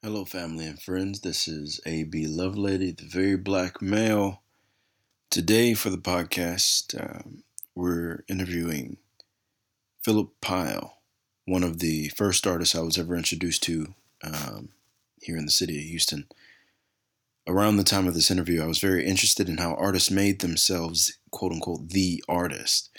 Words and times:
Hello, 0.00 0.24
family 0.24 0.64
and 0.64 0.80
friends. 0.80 1.22
This 1.22 1.48
is 1.48 1.80
AB 1.84 2.28
Lovelady, 2.28 2.96
the 2.96 3.04
very 3.04 3.36
black 3.36 3.82
male. 3.82 4.42
Today, 5.28 5.74
for 5.74 5.90
the 5.90 5.98
podcast, 5.98 6.94
um, 7.02 7.42
we're 7.74 8.22
interviewing 8.28 8.98
Philip 10.04 10.40
Pyle, 10.40 10.98
one 11.46 11.64
of 11.64 11.80
the 11.80 12.10
first 12.10 12.46
artists 12.46 12.76
I 12.76 12.80
was 12.80 12.96
ever 12.96 13.16
introduced 13.16 13.64
to 13.64 13.92
um, 14.22 14.68
here 15.20 15.36
in 15.36 15.46
the 15.46 15.50
city 15.50 15.76
of 15.78 15.84
Houston. 15.86 16.28
Around 17.48 17.78
the 17.78 17.82
time 17.82 18.06
of 18.06 18.14
this 18.14 18.30
interview, 18.30 18.62
I 18.62 18.66
was 18.66 18.78
very 18.78 19.04
interested 19.04 19.48
in 19.48 19.56
how 19.58 19.74
artists 19.74 20.12
made 20.12 20.38
themselves, 20.38 21.18
quote 21.32 21.50
unquote, 21.50 21.88
the 21.88 22.22
artist. 22.28 22.96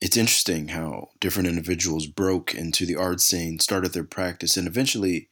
It's 0.00 0.16
interesting 0.16 0.68
how 0.68 1.08
different 1.18 1.48
individuals 1.48 2.06
broke 2.06 2.54
into 2.54 2.86
the 2.86 2.94
art 2.94 3.20
scene, 3.20 3.58
started 3.58 3.92
their 3.92 4.04
practice, 4.04 4.56
and 4.56 4.68
eventually 4.68 5.28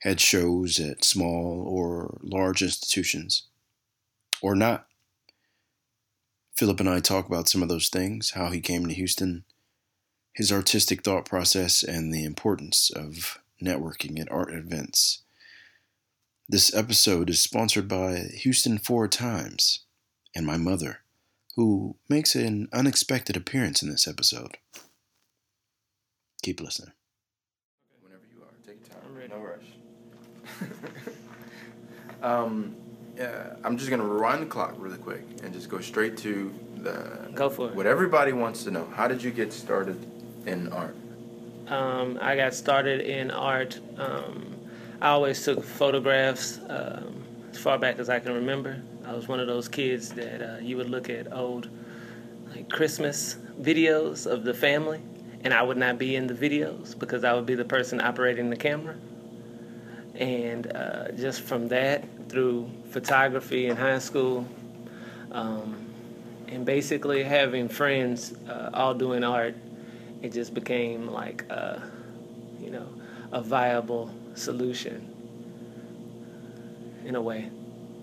had 0.00 0.20
shows 0.20 0.78
at 0.78 1.04
small 1.04 1.64
or 1.66 2.18
large 2.22 2.62
institutions, 2.62 3.44
or 4.40 4.54
not. 4.54 4.86
Philip 6.56 6.80
and 6.80 6.88
I 6.88 7.00
talk 7.00 7.26
about 7.26 7.48
some 7.48 7.62
of 7.62 7.68
those 7.68 7.88
things, 7.88 8.32
how 8.32 8.50
he 8.50 8.60
came 8.60 8.86
to 8.86 8.94
Houston, 8.94 9.44
his 10.32 10.52
artistic 10.52 11.02
thought 11.02 11.24
process, 11.24 11.82
and 11.82 12.12
the 12.12 12.24
importance 12.24 12.90
of 12.90 13.38
networking 13.62 14.20
at 14.20 14.30
art 14.30 14.52
events. 14.52 15.22
This 16.48 16.74
episode 16.74 17.28
is 17.28 17.42
sponsored 17.42 17.88
by 17.88 18.30
Houston 18.34 18.78
Forward 18.78 19.12
Times 19.12 19.80
and 20.34 20.46
my 20.46 20.56
mother, 20.56 21.00
who 21.56 21.96
makes 22.08 22.34
an 22.34 22.68
unexpected 22.72 23.36
appearance 23.36 23.82
in 23.82 23.90
this 23.90 24.08
episode. 24.08 24.56
Keep 26.42 26.60
listening. 26.60 26.92
Whenever 28.00 28.22
you 28.32 28.42
are, 28.42 28.54
take 28.64 28.80
your 28.80 28.88
time. 28.88 29.28
No 29.28 29.44
rush. 29.44 29.64
um, 32.22 32.74
yeah, 33.16 33.56
I'm 33.64 33.76
just 33.76 33.90
gonna 33.90 34.04
rewind 34.04 34.42
the 34.42 34.46
clock 34.46 34.74
really 34.78 34.98
quick 34.98 35.22
and 35.42 35.52
just 35.52 35.68
go 35.68 35.80
straight 35.80 36.16
to 36.18 36.54
the 36.76 37.30
Go 37.34 37.50
for 37.50 37.68
it. 37.68 37.74
what 37.74 37.86
everybody 37.86 38.32
wants 38.32 38.64
to 38.64 38.70
know. 38.70 38.86
How 38.94 39.08
did 39.08 39.22
you 39.22 39.30
get 39.30 39.52
started 39.52 39.98
in 40.46 40.72
art? 40.72 40.94
Um, 41.68 42.18
I 42.20 42.36
got 42.36 42.54
started 42.54 43.00
in 43.00 43.30
art. 43.30 43.78
Um, 43.98 44.54
I 45.00 45.08
always 45.08 45.44
took 45.44 45.62
photographs 45.62 46.60
um, 46.68 47.22
as 47.50 47.58
far 47.58 47.78
back 47.78 47.98
as 47.98 48.08
I 48.08 48.20
can 48.20 48.32
remember. 48.32 48.80
I 49.06 49.12
was 49.14 49.28
one 49.28 49.40
of 49.40 49.46
those 49.46 49.68
kids 49.68 50.10
that 50.10 50.42
uh, 50.42 50.58
you 50.60 50.76
would 50.76 50.90
look 50.90 51.10
at 51.10 51.32
old 51.32 51.68
like 52.54 52.68
Christmas 52.70 53.36
videos 53.60 54.26
of 54.26 54.44
the 54.44 54.54
family, 54.54 55.00
and 55.42 55.52
I 55.52 55.62
would 55.62 55.76
not 55.76 55.98
be 55.98 56.16
in 56.16 56.26
the 56.26 56.34
videos 56.34 56.98
because 56.98 57.24
I 57.24 57.32
would 57.34 57.46
be 57.46 57.54
the 57.54 57.64
person 57.64 58.00
operating 58.00 58.48
the 58.50 58.56
camera. 58.56 58.96
And 60.18 60.72
uh, 60.74 61.12
just 61.12 61.42
from 61.42 61.68
that, 61.68 62.04
through 62.28 62.68
photography 62.90 63.68
in 63.68 63.76
high 63.76 64.00
school, 64.00 64.46
um, 65.30 65.86
and 66.48 66.64
basically 66.64 67.22
having 67.22 67.68
friends 67.68 68.34
uh, 68.48 68.70
all 68.74 68.94
doing 68.94 69.22
art, 69.22 69.54
it 70.20 70.32
just 70.32 70.54
became 70.54 71.06
like, 71.06 71.44
uh, 71.50 71.78
you 72.60 72.70
know, 72.70 72.86
a 73.32 73.40
viable 73.40 74.12
solution 74.34 75.14
in 77.04 77.14
a 77.14 77.20
way. 77.20 77.50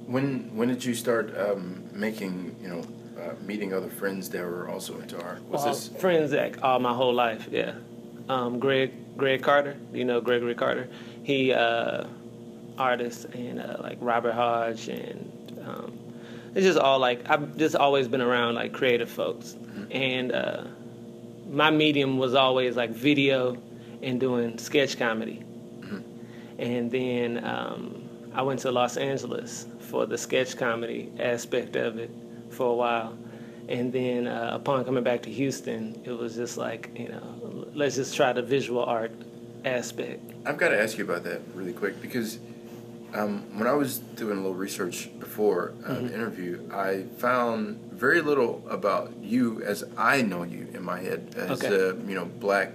When 0.08 0.56
when 0.56 0.68
did 0.68 0.86
you 0.86 0.94
start 0.94 1.36
um, 1.38 1.84
making 1.92 2.56
you 2.62 2.70
know 2.70 2.82
uh, 3.20 3.34
meeting 3.44 3.74
other 3.74 3.90
friends 3.90 4.30
that 4.30 4.44
were 4.44 4.70
also 4.70 5.00
into 5.00 5.22
art? 5.22 5.42
Was 5.50 5.64
Well, 5.64 5.74
this 5.74 5.88
friends 6.00 6.32
like 6.32 6.64
all 6.64 6.80
my 6.80 6.94
whole 6.94 7.14
life, 7.14 7.48
yeah. 7.52 7.74
Um, 8.30 8.60
Greg 8.60 8.92
Greg 9.18 9.42
Carter, 9.42 9.76
you 9.94 10.06
know 10.06 10.22
Gregory 10.22 10.56
Carter. 10.56 10.88
He 11.26 11.52
uh, 11.52 12.06
artist 12.78 13.26
and 13.34 13.60
uh, 13.60 13.78
like 13.80 13.98
Robert 14.00 14.34
Hodge 14.34 14.88
and 14.88 15.60
um, 15.66 16.00
it's 16.54 16.66
just 16.66 16.80
all 16.80 17.00
like 17.00 17.30
I've 17.30 17.58
just 17.58 17.76
always 17.76 18.08
been 18.08 18.22
around 18.22 18.56
like 18.56 18.74
creative 18.74 19.10
folks 19.10 19.56
and 19.92 20.32
uh, 20.32 20.64
my 21.50 21.72
medium 21.72 22.18
was 22.18 22.36
always 22.36 22.76
like 22.76 22.92
video 22.92 23.58
and 24.02 24.20
doing 24.20 24.58
sketch 24.58 24.98
comedy. 24.98 25.44
And 26.58 26.90
then 26.90 27.44
um, 27.44 28.08
I 28.34 28.42
went 28.42 28.62
to 28.62 28.72
Los 28.72 28.96
Angeles 28.98 29.66
for 29.80 30.06
the 30.06 30.18
sketch 30.18 30.56
comedy 30.56 31.12
aspect 31.20 31.76
of 31.76 31.98
it 31.98 32.10
for 32.50 32.68
a 32.68 32.74
while. 32.74 33.18
And 33.68 33.92
then 33.92 34.28
uh, 34.28 34.52
upon 34.54 34.86
coming 34.86 35.04
back 35.04 35.24
to 35.24 35.32
Houston, 35.32 36.02
it 36.06 36.12
was 36.12 36.36
just 36.36 36.58
like, 36.58 36.92
you 36.96 37.10
know, 37.10 37.68
let's 37.74 37.96
just 37.96 38.16
try 38.16 38.32
the 38.32 38.42
visual 38.42 38.84
art 38.84 39.12
aspect. 39.66 40.32
I've 40.46 40.58
got 40.58 40.70
to 40.70 40.82
ask 40.82 40.98
you 40.98 41.04
about 41.04 41.24
that 41.24 41.42
really 41.54 41.74
quick 41.74 42.02
because 42.02 42.38
um, 43.14 43.44
when 43.58 43.68
I 43.68 43.74
was 43.74 43.98
doing 44.00 44.38
a 44.38 44.42
little 44.42 44.54
research 44.56 45.10
before 45.20 45.74
uh, 45.86 45.90
Mm-hmm. 45.90 46.08
the 46.08 46.14
interview, 46.14 46.70
I 46.72 47.04
found 47.18 47.78
very 47.92 48.22
little 48.22 48.62
about 48.70 49.14
you 49.22 49.64
as 49.64 49.84
I 49.98 50.22
know 50.22 50.44
you 50.44 50.68
in 50.74 50.84
my 50.84 51.00
head 51.00 51.34
as 51.38 51.64
Okay. 51.64 51.68
uh, 51.74 51.94
you 52.08 52.16
know 52.16 52.26
black, 52.26 52.72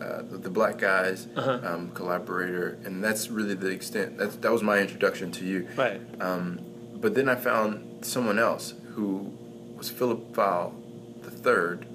uh, 0.00 0.22
the, 0.22 0.38
the 0.38 0.50
black 0.50 0.78
guys 0.78 1.26
Uh-huh. 1.36 1.60
um, 1.64 1.90
collaborator, 1.92 2.78
and 2.84 3.02
that's 3.02 3.28
really 3.30 3.54
the 3.54 3.68
extent. 3.68 4.18
That's, 4.18 4.36
that 4.36 4.52
was 4.52 4.62
my 4.62 4.78
introduction 4.78 5.32
to 5.32 5.44
you. 5.44 5.66
Right. 5.76 6.00
Um, 6.20 6.60
but 6.94 7.14
then 7.14 7.28
I 7.28 7.34
found 7.36 8.04
someone 8.04 8.38
else 8.38 8.74
who 8.94 9.32
was 9.76 9.88
Philip 9.90 10.34
Fowle 10.34 10.74
the 11.22 11.30
third. 11.30 11.86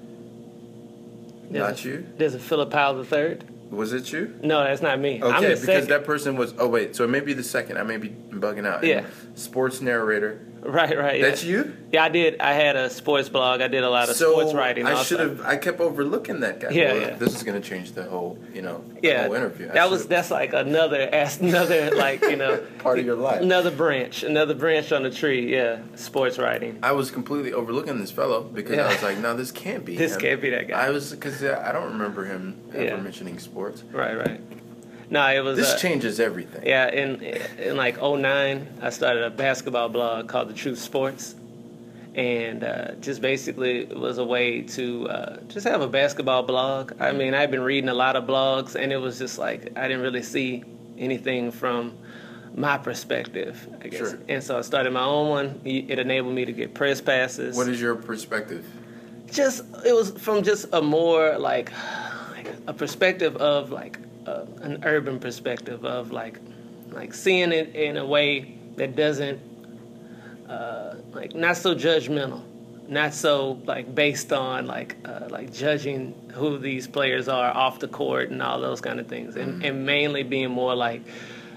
There's 1.50 1.62
Not 1.68 1.84
a, 1.84 1.88
you? 1.88 2.06
There's 2.18 2.34
a 2.34 2.38
Philip 2.38 2.70
Powell 2.70 2.94
the 2.96 3.04
third. 3.04 3.44
Was 3.70 3.92
it 3.92 4.12
you? 4.12 4.38
No, 4.42 4.62
that's 4.62 4.82
not 4.82 5.00
me. 5.00 5.20
I'm 5.22 5.34
Okay, 5.36 5.48
because 5.48 5.62
second. 5.64 5.88
that 5.90 6.04
person 6.04 6.36
was. 6.36 6.54
Oh 6.58 6.68
wait, 6.68 6.94
so 6.94 7.04
it 7.04 7.08
may 7.08 7.20
be 7.20 7.32
the 7.32 7.42
second. 7.42 7.78
I 7.78 7.82
may 7.82 7.96
be 7.96 8.08
bugging 8.08 8.66
out. 8.66 8.84
Yeah. 8.84 9.04
Sports 9.34 9.80
narrator. 9.80 10.46
Right, 10.64 10.96
right. 10.96 11.20
Yeah. 11.20 11.26
That's 11.28 11.44
you. 11.44 11.76
Yeah, 11.92 12.04
I 12.04 12.08
did. 12.08 12.40
I 12.40 12.54
had 12.54 12.74
a 12.74 12.88
sports 12.88 13.28
blog. 13.28 13.60
I 13.60 13.68
did 13.68 13.84
a 13.84 13.90
lot 13.90 14.08
of 14.08 14.16
so 14.16 14.32
sports 14.32 14.54
writing. 14.54 14.86
I 14.86 15.02
should 15.02 15.20
have. 15.20 15.40
I 15.42 15.56
kept 15.56 15.78
overlooking 15.78 16.40
that 16.40 16.58
guy. 16.60 16.70
Yeah, 16.70 16.92
Well, 16.92 17.00
yeah. 17.02 17.16
This 17.16 17.36
is 17.36 17.42
going 17.42 17.60
to 17.60 17.66
change 17.68 17.92
the 17.92 18.04
whole. 18.04 18.38
You 18.52 18.62
know. 18.62 18.82
Yeah, 19.02 19.24
whole 19.26 19.34
interview. 19.34 19.68
I 19.68 19.72
that 19.74 19.90
was 19.90 20.06
that's 20.06 20.30
like 20.30 20.54
another 20.54 21.00
another 21.02 21.90
like 21.94 22.22
you 22.22 22.36
know 22.36 22.56
part 22.78 22.98
of 22.98 23.04
your 23.04 23.16
life. 23.16 23.42
another 23.42 23.70
branch, 23.70 24.22
another 24.22 24.54
branch 24.54 24.90
on 24.92 25.02
the 25.02 25.10
tree. 25.10 25.52
Yeah, 25.54 25.80
sports 25.96 26.38
writing. 26.38 26.78
I 26.82 26.92
was 26.92 27.10
completely 27.10 27.52
overlooking 27.52 27.98
this 28.00 28.10
fellow 28.10 28.42
because 28.42 28.78
I 28.78 28.88
was 28.92 29.02
like, 29.02 29.18
no, 29.18 29.34
this 29.36 29.52
can't 29.52 29.84
be. 29.84 29.96
This 30.04 30.14
him. 30.14 30.20
can't 30.20 30.40
be 30.42 30.50
that 30.50 30.68
guy. 30.68 30.86
I 30.86 30.90
was 30.90 31.10
because 31.10 31.44
I 31.44 31.72
don't 31.72 31.92
remember 31.92 32.24
him 32.24 32.60
ever 32.72 32.84
Yeah. 32.84 32.96
mentioning 32.96 33.38
sports. 33.38 33.82
Right, 33.92 34.16
right. 34.16 34.40
No, 35.10 35.26
it 35.28 35.40
was. 35.40 35.56
This 35.56 35.72
uh, 35.72 35.78
changes 35.78 36.20
everything. 36.20 36.66
Yeah, 36.66 36.90
in 36.90 37.20
in 37.58 37.76
like 37.76 38.00
'09, 38.00 38.66
I 38.80 38.90
started 38.90 39.24
a 39.24 39.30
basketball 39.30 39.88
blog 39.88 40.28
called 40.28 40.48
The 40.48 40.54
Truth 40.54 40.78
Sports, 40.78 41.34
and 42.14 42.64
uh, 42.64 42.94
just 43.00 43.20
basically 43.20 43.82
it 43.82 43.98
was 43.98 44.18
a 44.18 44.24
way 44.24 44.62
to 44.62 45.08
uh, 45.08 45.40
just 45.48 45.66
have 45.66 45.80
a 45.80 45.88
basketball 45.88 46.42
blog. 46.42 46.92
I 47.00 47.12
mean, 47.12 47.34
I've 47.34 47.50
been 47.50 47.62
reading 47.62 47.90
a 47.90 47.94
lot 47.94 48.16
of 48.16 48.24
blogs, 48.24 48.74
and 48.74 48.92
it 48.92 48.98
was 48.98 49.18
just 49.18 49.38
like 49.38 49.76
I 49.76 49.88
didn't 49.88 50.02
really 50.02 50.22
see 50.22 50.64
anything 50.98 51.50
from 51.50 51.96
my 52.54 52.78
perspective, 52.78 53.68
I 53.82 53.88
guess. 53.88 54.10
Sure. 54.10 54.18
And 54.28 54.42
so 54.42 54.58
I 54.58 54.60
started 54.60 54.92
my 54.92 55.04
own 55.04 55.28
one. 55.28 55.60
It 55.64 55.98
enabled 55.98 56.34
me 56.34 56.44
to 56.44 56.52
get 56.52 56.72
press 56.72 57.00
passes. 57.00 57.56
What 57.56 57.68
is 57.68 57.80
your 57.80 57.96
perspective? 57.96 58.64
just 59.34 59.64
it 59.84 59.94
was 59.94 60.10
from 60.12 60.42
just 60.42 60.66
a 60.72 60.80
more 60.80 61.36
like, 61.38 61.72
like 62.30 62.48
a 62.66 62.72
perspective 62.72 63.36
of 63.36 63.70
like 63.70 63.98
uh, 64.26 64.44
an 64.62 64.82
urban 64.84 65.18
perspective 65.18 65.84
of 65.84 66.12
like 66.12 66.38
like 66.90 67.12
seeing 67.14 67.52
it 67.52 67.74
in 67.74 67.96
a 67.96 68.06
way 68.06 68.56
that 68.76 68.96
doesn't 68.96 69.40
uh, 70.48 70.94
like 71.12 71.34
not 71.34 71.56
so 71.56 71.74
judgmental 71.74 72.42
not 72.88 73.14
so 73.14 73.60
like 73.64 73.94
based 73.94 74.32
on 74.32 74.66
like 74.66 74.96
uh, 75.04 75.26
like 75.30 75.52
judging 75.52 76.14
who 76.34 76.58
these 76.58 76.86
players 76.86 77.28
are 77.28 77.54
off 77.54 77.78
the 77.78 77.88
court 77.88 78.30
and 78.30 78.42
all 78.42 78.60
those 78.60 78.80
kind 78.80 79.00
of 79.00 79.06
things. 79.06 79.36
And, 79.36 79.64
and 79.64 79.86
mainly 79.86 80.22
being 80.22 80.50
more 80.50 80.74
like 80.74 81.02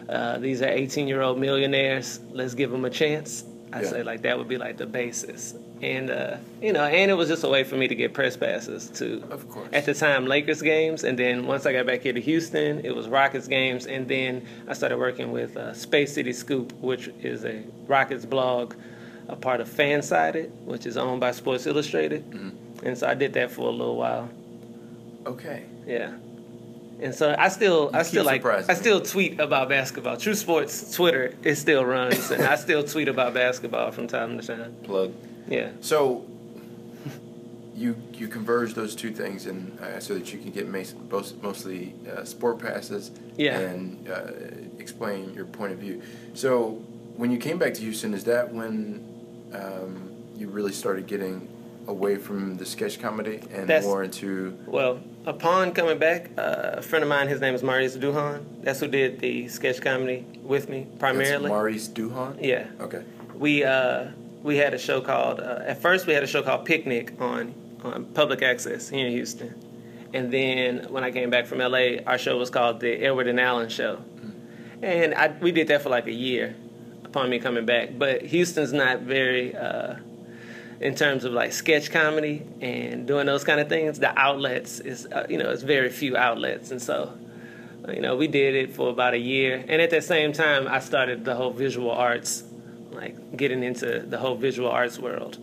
uh, 0.07 0.37
these 0.37 0.61
are 0.61 0.69
18 0.69 1.07
year 1.07 1.21
old 1.21 1.39
millionaires. 1.39 2.19
Let's 2.31 2.53
give 2.53 2.71
them 2.71 2.85
a 2.85 2.89
chance 2.89 3.43
i 3.73 3.81
Yeah. 3.81 3.87
say 3.89 4.03
like 4.03 4.21
that 4.21 4.37
would 4.37 4.47
be 4.47 4.57
like 4.57 4.77
the 4.77 4.85
basis 4.85 5.53
and 5.81 6.09
uh, 6.09 6.37
you 6.61 6.71
know 6.73 6.83
and 6.85 7.11
it 7.11 7.13
was 7.15 7.27
just 7.27 7.43
a 7.43 7.49
way 7.49 7.63
for 7.63 7.75
me 7.75 7.87
to 7.87 7.95
get 7.95 8.13
press 8.13 8.35
passes 8.37 8.89
to 8.99 9.21
Of 9.29 9.47
course. 9.49 9.69
at 9.73 9.85
the 9.85 9.93
time 9.93 10.25
Lakers 10.25 10.61
games, 10.61 11.03
and 11.03 11.19
then 11.19 11.45
once 11.45 11.65
I 11.65 11.73
got 11.73 11.85
back 11.85 12.01
here 12.01 12.13
to 12.13 12.21
Houston, 12.21 12.83
it 12.85 12.95
was 12.95 13.07
Rockets 13.07 13.47
games, 13.47 13.85
and 13.85 14.07
then 14.07 14.45
I 14.67 14.73
started 14.73 14.97
working 14.97 15.31
with 15.31 15.55
uh, 15.57 15.73
Space 15.73 16.13
City 16.13 16.33
Scoop, 16.33 16.71
which 16.81 17.09
is 17.21 17.45
a 17.45 17.61
Rockets 17.87 18.25
blog, 18.25 18.73
a 19.27 19.35
part 19.35 19.59
of 19.61 19.67
Fansided, 19.69 20.49
which 20.65 20.85
is 20.87 20.97
owned 20.97 21.19
by 21.19 21.31
Sports 21.31 21.67
Illustrated, 21.67 22.23
Mm-hmm. 22.31 22.85
and 22.87 22.97
so 22.97 23.05
I 23.07 23.13
did 23.13 23.33
that 23.33 23.51
for 23.51 23.67
a 23.67 23.71
little 23.71 23.97
while. 23.97 24.29
Okay. 25.27 25.63
Yeah. 25.85 26.13
And 26.99 27.13
so 27.13 27.35
I 27.38 27.49
still, 27.49 27.91
I 27.94 28.01
still 28.03 28.25
like, 28.25 28.44
I 28.45 28.73
still 28.73 29.01
tweet 29.01 29.39
about 29.39 29.69
basketball. 29.69 30.17
True 30.17 30.33
Sports 30.33 30.95
Twitter, 30.95 31.35
it 31.44 31.55
still 31.55 31.85
runs, 31.85 32.31
and 32.31 32.44
I 32.44 32.55
still 32.55 32.83
tweet 32.83 33.07
about 33.07 33.33
basketball 33.33 33.91
from 33.91 34.07
time 34.07 34.39
to 34.39 34.47
time. 34.47 34.75
Plug. 34.83 35.13
Yeah. 35.47 35.69
So, 35.81 36.25
you 37.75 37.95
you 38.13 38.27
converge 38.27 38.73
those 38.73 38.95
two 38.95 39.11
things, 39.11 39.45
and 39.45 39.79
uh, 39.79 39.99
so 39.99 40.15
that 40.15 40.33
you 40.33 40.39
can 40.39 40.49
get 40.51 40.67
both, 41.09 41.41
mostly 41.44 41.94
uh, 42.11 42.23
sport 42.23 42.57
passes 42.59 43.11
Yeah. 43.38 43.59
and 43.59 44.09
uh, 44.09 44.31
explain 44.79 45.33
your 45.35 45.45
point 45.45 45.73
of 45.73 45.77
view. 45.77 46.01
So 46.33 46.81
when 47.15 47.29
you 47.29 47.38
came 47.38 47.59
back 47.59 47.75
to 47.75 47.81
Houston, 47.81 48.15
is 48.15 48.23
that 48.23 48.51
when 48.51 49.05
um, 49.53 50.09
you 50.35 50.49
really 50.49 50.73
started 50.73 51.05
getting 51.05 51.47
away 51.88 52.15
from 52.15 52.57
the 52.57 52.65
sketch 52.65 52.99
comedy 52.99 53.39
and 53.51 53.67
That's- 53.69 53.83
more 53.85 54.03
into 54.03 54.57
Well, 54.65 54.99
upon 55.27 55.74
coming 55.74 56.00
back, 56.00 56.31
uh, 56.38 56.75
a 56.77 56.81
friend 56.81 57.03
of 57.03 57.09
mine, 57.09 57.27
his 57.27 57.41
name 57.41 57.53
is 57.53 57.62
Marius 57.62 57.97
Duhan. 57.97 58.44
That's 58.63 58.79
who 58.79 58.88
did 58.88 59.19
the 59.19 59.47
sketch 59.50 59.81
comedy 59.81 60.25
with 60.41 60.69
me 60.69 60.83
that's 60.88 61.00
primarily. 61.00 61.50
Maurice 61.50 61.88
Duhan? 61.89 62.38
yeah, 62.41 62.68
Okay. 62.79 63.03
we 63.35 63.63
uh, 63.63 64.07
we 64.41 64.57
had 64.57 64.74
a 64.74 64.77
show 64.79 65.01
called. 65.01 65.39
Uh, 65.39 65.59
at 65.65 65.81
first, 65.81 66.07
we 66.07 66.13
had 66.13 66.24
a 66.24 66.27
show 66.27 66.41
called 66.41 66.65
Picnic 66.65 67.13
on 67.19 67.53
on 67.83 68.06
public 68.06 68.41
access 68.41 68.89
here 68.89 69.06
in 69.06 69.12
Houston, 69.12 69.53
and 70.13 70.31
then 70.31 70.88
when 70.89 71.03
I 71.03 71.12
came 71.12 71.30
back 71.30 71.45
from 71.45 71.59
LA, 71.59 71.97
our 72.07 72.18
show 72.18 72.38
was 72.38 72.50
called 72.50 72.80
the 72.80 72.91
Edward 73.06 73.27
and 73.27 73.39
Allen 73.39 73.69
Show, 73.69 74.00
and 74.81 75.13
I, 75.13 75.27
we 75.41 75.51
did 75.51 75.68
that 75.68 75.81
for 75.83 75.89
like 75.89 76.07
a 76.07 76.13
year 76.13 76.56
upon 77.03 77.30
me 77.30 77.39
coming 77.39 77.65
back. 77.65 77.89
But 77.97 78.21
Houston's 78.23 78.73
not 78.73 79.01
very. 79.01 79.53
Uh, 80.79 80.85
in 80.85 80.95
terms 80.95 81.24
of 81.24 81.33
like 81.33 81.53
sketch 81.53 81.91
comedy 81.91 82.44
and 82.62 83.07
doing 83.07 83.25
those 83.25 83.44
kind 83.44 83.59
of 83.59 83.69
things, 83.69 84.00
the 84.00 84.18
outlets 84.19 84.79
is 84.79 85.06
uh, 85.07 85.25
you 85.29 85.38
know 85.38 85.50
it's 85.50 85.63
very 85.63 85.89
few 85.89 86.15
outlets, 86.18 86.71
and 86.71 86.81
so 86.81 87.13
you 87.94 88.01
know 88.01 88.15
we 88.15 88.27
did 88.27 88.56
it 88.56 88.74
for 88.74 88.89
about 88.89 89.13
a 89.13 89.19
year. 89.19 89.63
And 89.68 89.81
at 89.81 89.89
the 89.89 90.01
same 90.01 90.33
time, 90.33 90.68
I 90.68 90.79
started 90.79 91.25
the 91.25 91.35
whole 91.35 91.51
visual 91.51 91.91
arts, 91.91 92.44
like 92.91 93.38
getting 93.38 93.63
into 93.63 94.00
the 94.00 94.18
whole 94.18 94.35
visual 94.35 94.69
arts 94.69 95.00
world. 95.00 95.38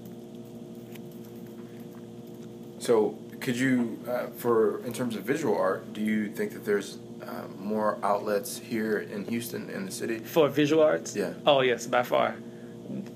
So 2.79 3.17
could 3.41 3.57
you, 3.57 3.99
uh, 4.09 4.27
for 4.37 4.85
in 4.85 4.93
terms 4.93 5.17
of 5.17 5.23
visual 5.23 5.57
art, 5.57 5.93
do 5.93 6.01
you 6.01 6.29
think 6.29 6.53
that 6.53 6.65
there's 6.65 6.99
uh, 7.23 7.45
more 7.59 7.99
outlets 8.03 8.59
here 8.59 8.99
in 8.99 9.25
Houston 9.27 9.71
in 9.71 9.87
the 9.87 9.93
city? 9.93 10.19
For 10.19 10.49
visual 10.49 10.83
arts, 10.83 11.17
Yeah. 11.17 11.33
Oh 11.47 11.61
yes, 11.63 11.87
by 11.87 12.03
far. 12.03 12.37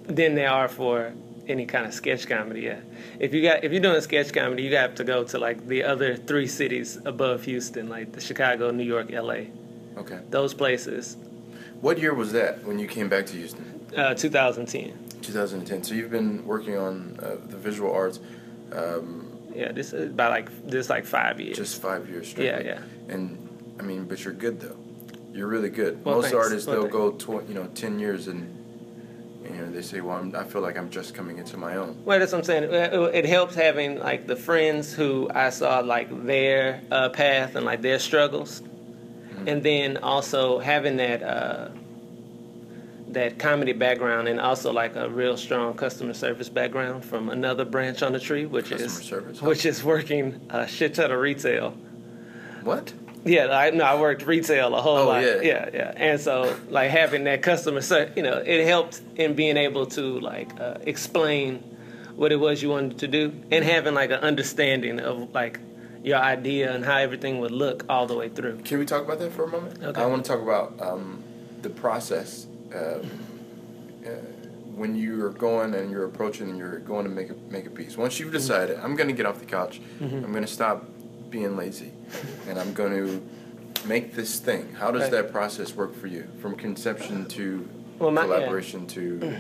Than 0.07 0.35
they 0.35 0.47
are 0.47 0.69
for 0.69 1.13
any 1.49 1.67
kind 1.67 1.87
of 1.87 1.95
sketch 1.95 2.27
comedy. 2.29 2.61
Yeah. 2.63 2.81
If 3.19 3.33
you 3.35 3.43
got 3.43 3.65
if 3.65 3.73
you're 3.73 3.81
doing 3.81 4.01
sketch 4.01 4.33
comedy, 4.33 4.63
you 4.65 4.77
have 4.77 4.95
to 4.97 5.05
go 5.05 5.25
to 5.25 5.39
like 5.39 5.67
the 5.67 5.85
other 5.85 6.17
three 6.17 6.47
cities 6.47 6.99
above 7.05 7.45
Houston, 7.45 7.89
like 7.89 8.13
the 8.13 8.21
Chicago, 8.21 8.71
New 8.71 8.85
York, 8.85 9.13
L.A. 9.13 9.51
Okay. 9.97 10.21
Those 10.31 10.55
places. 10.55 11.17
What 11.81 11.99
year 11.99 12.15
was 12.15 12.33
that 12.33 12.65
when 12.65 12.79
you 12.79 12.87
came 12.87 13.09
back 13.09 13.27
to 13.27 13.33
Houston? 13.37 13.87
Uh, 13.97 14.15
2010. 14.15 14.93
2010. 15.23 15.83
So 15.85 15.95
you've 15.95 16.11
been 16.11 16.45
working 16.45 16.77
on 16.77 17.19
uh, 17.23 17.37
the 17.47 17.57
visual 17.57 17.93
arts 17.93 18.21
um, 18.73 19.31
Yeah, 19.55 19.73
this 19.73 19.93
is 19.93 20.11
about 20.11 20.31
like 20.31 20.69
this 20.69 20.91
like 20.91 21.05
five 21.05 21.41
years. 21.41 21.57
just 21.57 21.81
five 21.81 22.09
years 22.09 22.29
straight. 22.29 22.47
Yeah, 22.47 22.61
yeah. 22.61 22.81
And 23.09 23.49
I 23.81 23.83
mean, 23.83 24.05
but 24.05 24.23
you're 24.25 24.35
good 24.35 24.61
though. 24.61 24.77
You're 25.33 25.49
really 25.49 25.71
good. 25.71 26.05
Well, 26.05 26.17
Most 26.17 26.31
thanks. 26.31 26.37
artists 26.47 26.67
Well, 26.69 26.83
they'll 26.83 26.91
go 26.91 27.11
tw- 27.13 27.49
you 27.49 27.55
know 27.55 27.67
10 27.75 27.99
years 28.01 28.29
and 28.29 28.58
you 29.51 29.61
know 29.61 29.71
they 29.71 29.83
say, 29.83 30.01
well, 30.01 30.17
I'm, 30.17 30.35
I 30.35 30.45
feel 30.45 30.63
like 30.63 30.77
I'm 30.77 30.91
just 30.91 31.15
coming 31.15 31.39
into 31.39 31.57
my 31.57 31.77
own. 31.77 32.03
Well, 32.05 32.19
that's 32.19 32.33
what 32.33 32.39
I'm 32.39 32.45
saying. 32.45 32.65
It, 32.65 32.93
it 33.15 33.25
helps 33.25 33.55
having 33.55 33.99
like 33.99 34.27
the 34.27 34.37
friends 34.37 34.93
who 34.93 35.31
I 35.35 35.51
saw 35.51 35.81
like 35.81 36.27
their 36.27 36.83
uh, 36.91 37.09
path 37.11 37.55
and 37.55 37.65
like 37.65 37.83
their 37.83 37.99
struggles, 37.99 38.63
and 39.47 39.63
then 39.63 39.97
also 39.99 40.59
having 40.59 40.97
that 40.97 41.23
uh, 41.23 41.69
that 43.13 43.39
comedy 43.39 43.73
background 43.73 44.29
and 44.29 44.41
also 44.41 44.73
like 44.73 44.95
a 44.97 45.09
real 45.09 45.37
strong 45.37 45.75
customer 45.75 46.13
service 46.15 46.49
background 46.49 47.05
from 47.05 47.31
another 47.31 47.65
branch 47.65 48.03
on 48.03 48.13
the 48.13 48.21
tree, 48.21 48.47
which 48.47 48.71
Customer 48.71 48.87
is 48.87 48.93
service? 48.95 49.43
which 49.43 49.65
is 49.65 49.83
working 49.83 50.41
a 50.51 50.67
shit 50.67 50.95
ton 50.95 51.11
of 51.11 51.19
retail. 51.19 51.71
What? 52.63 52.93
Yeah, 53.29 53.49
I 53.57 53.71
no, 53.71 53.85
I 53.85 54.01
worked 54.01 54.25
retail 54.27 54.75
a 54.75 54.81
whole 54.81 54.99
Oh, 54.99 55.07
lot. 55.09 55.23
yeah. 55.23 55.41
yeah, 55.43 55.71
yeah. 55.73 55.93
And 55.97 56.21
so 56.21 56.57
like 56.71 56.91
having 56.91 57.25
that 57.25 57.43
customer 57.43 57.81
you 58.17 58.23
know, 58.23 58.39
it 58.39 58.67
helped 58.67 59.01
in 59.17 59.35
being 59.35 59.57
able 59.57 59.87
to 59.87 60.19
like 60.21 60.49
uh, 60.61 60.79
explain 60.83 61.59
what 62.17 62.33
it 62.33 62.37
was 62.37 62.63
you 62.63 62.71
wanted 62.71 62.99
to 62.99 63.09
do 63.09 63.33
and 63.51 63.65
having 63.65 63.95
like 63.95 64.11
an 64.11 64.21
understanding 64.21 64.99
of 65.01 65.33
like 65.35 65.61
your 66.03 66.19
idea 66.19 66.73
and 66.75 66.85
how 66.85 66.97
everything 66.97 67.39
would 67.41 67.51
look 67.51 67.85
all 67.89 68.07
the 68.07 68.15
way 68.17 68.29
through. 68.29 68.57
Can 68.65 68.79
we 68.79 68.87
talk 68.87 69.05
about 69.05 69.19
that 69.19 69.33
for 69.33 69.45
a 69.45 69.49
moment? 69.49 69.83
Okay. 69.83 70.01
I 70.01 70.07
want 70.07 70.25
to 70.25 70.31
talk 70.33 70.41
about 70.43 70.75
um, 70.81 71.23
the 71.63 71.71
process 71.71 72.47
um, 72.75 73.03
uh, 74.07 74.11
when 74.75 74.95
you're 74.97 75.31
going 75.31 75.75
and 75.75 75.91
you're 75.91 76.05
approaching 76.05 76.49
and 76.49 76.59
you're 76.59 76.79
going 76.79 77.05
to 77.05 77.11
make 77.11 77.31
a 77.31 77.35
make 77.51 77.67
a 77.67 77.71
piece. 77.71 77.97
Once 77.97 78.19
you've 78.21 78.33
decided, 78.33 78.79
I'm 78.83 78.95
going 78.97 79.09
to 79.09 79.15
get 79.15 79.27
off 79.27 79.39
the 79.41 79.47
couch, 79.47 79.81
Mm-hmm. 80.01 80.25
I'm 80.25 80.31
going 80.33 80.45
to 80.45 80.53
stop 80.53 80.85
being 81.31 81.57
lazy, 81.57 81.93
and 82.49 82.59
I'm 82.59 82.73
going 82.73 82.93
to 82.93 83.23
make 83.87 84.15
this 84.15 84.39
thing. 84.39 84.73
How 84.79 84.91
does 84.91 85.03
Right. 85.03 85.11
that 85.13 85.33
process 85.33 85.75
work 85.75 85.95
for 85.95 86.07
you, 86.07 86.27
from 86.41 86.57
conception 86.57 87.27
to 87.27 87.69
Well, 87.99 88.11
my- 88.11 88.23
yeah. 88.23 88.27
collaboration 88.27 88.87
to? 88.89 89.37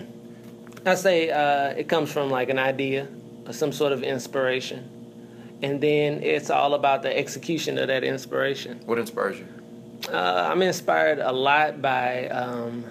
I 0.86 0.94
say 0.94 1.30
uh, 1.30 1.70
it 1.70 1.88
comes 1.88 2.10
from 2.12 2.30
like 2.30 2.48
an 2.50 2.58
idea 2.58 3.08
or 3.46 3.52
some 3.52 3.72
sort 3.72 3.92
of 3.92 4.02
inspiration, 4.02 4.88
and 5.62 5.80
then 5.80 6.22
it's 6.22 6.50
all 6.50 6.74
about 6.74 7.02
the 7.02 7.16
execution 7.16 7.78
of 7.78 7.88
that 7.88 8.04
inspiration. 8.04 8.80
What 8.86 8.98
inspires 8.98 9.38
you? 9.38 9.46
Uh, 10.12 10.48
I'm 10.52 10.62
inspired 10.62 11.18
a 11.18 11.32
lot 11.32 11.82
by, 11.82 12.28
um, 12.28 12.84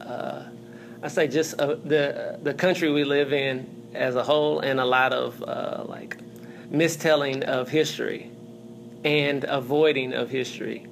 uh, 0.00 0.44
I 1.02 1.08
say, 1.08 1.28
just 1.28 1.60
uh, 1.60 1.76
the 1.84 2.38
the 2.42 2.54
country 2.54 2.90
we 2.90 3.04
live 3.04 3.32
in 3.32 3.66
as 3.94 4.16
a 4.16 4.22
whole, 4.22 4.60
and 4.60 4.80
a 4.80 4.84
lot 4.86 5.12
of 5.12 5.42
uh, 5.42 5.84
like 5.86 6.16
mistelling 6.70 7.42
of 7.44 7.68
history 7.68 8.30
and 9.04 9.44
avoiding 9.44 10.12
of 10.12 10.30
history. 10.30 10.86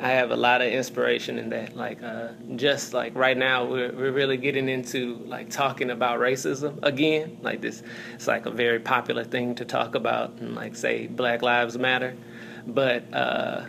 I 0.00 0.10
have 0.10 0.30
a 0.30 0.36
lot 0.36 0.60
of 0.60 0.68
inspiration 0.68 1.38
in 1.38 1.50
that. 1.50 1.74
Like, 1.76 2.02
uh, 2.02 2.28
just 2.54 2.94
like 2.94 3.16
right 3.16 3.36
now, 3.36 3.64
we're 3.64 3.90
we're 3.90 4.12
really 4.12 4.36
getting 4.36 4.68
into 4.68 5.16
like 5.26 5.50
talking 5.50 5.90
about 5.90 6.20
racism 6.20 6.78
again. 6.84 7.38
Like 7.42 7.60
this, 7.60 7.82
it's 8.14 8.28
like 8.28 8.46
a 8.46 8.50
very 8.50 8.78
popular 8.78 9.24
thing 9.24 9.56
to 9.56 9.64
talk 9.64 9.96
about, 9.96 10.30
and 10.38 10.54
like 10.54 10.76
say 10.76 11.08
Black 11.08 11.42
Lives 11.42 11.78
Matter, 11.78 12.16
but. 12.66 13.02
Uh, 13.12 13.66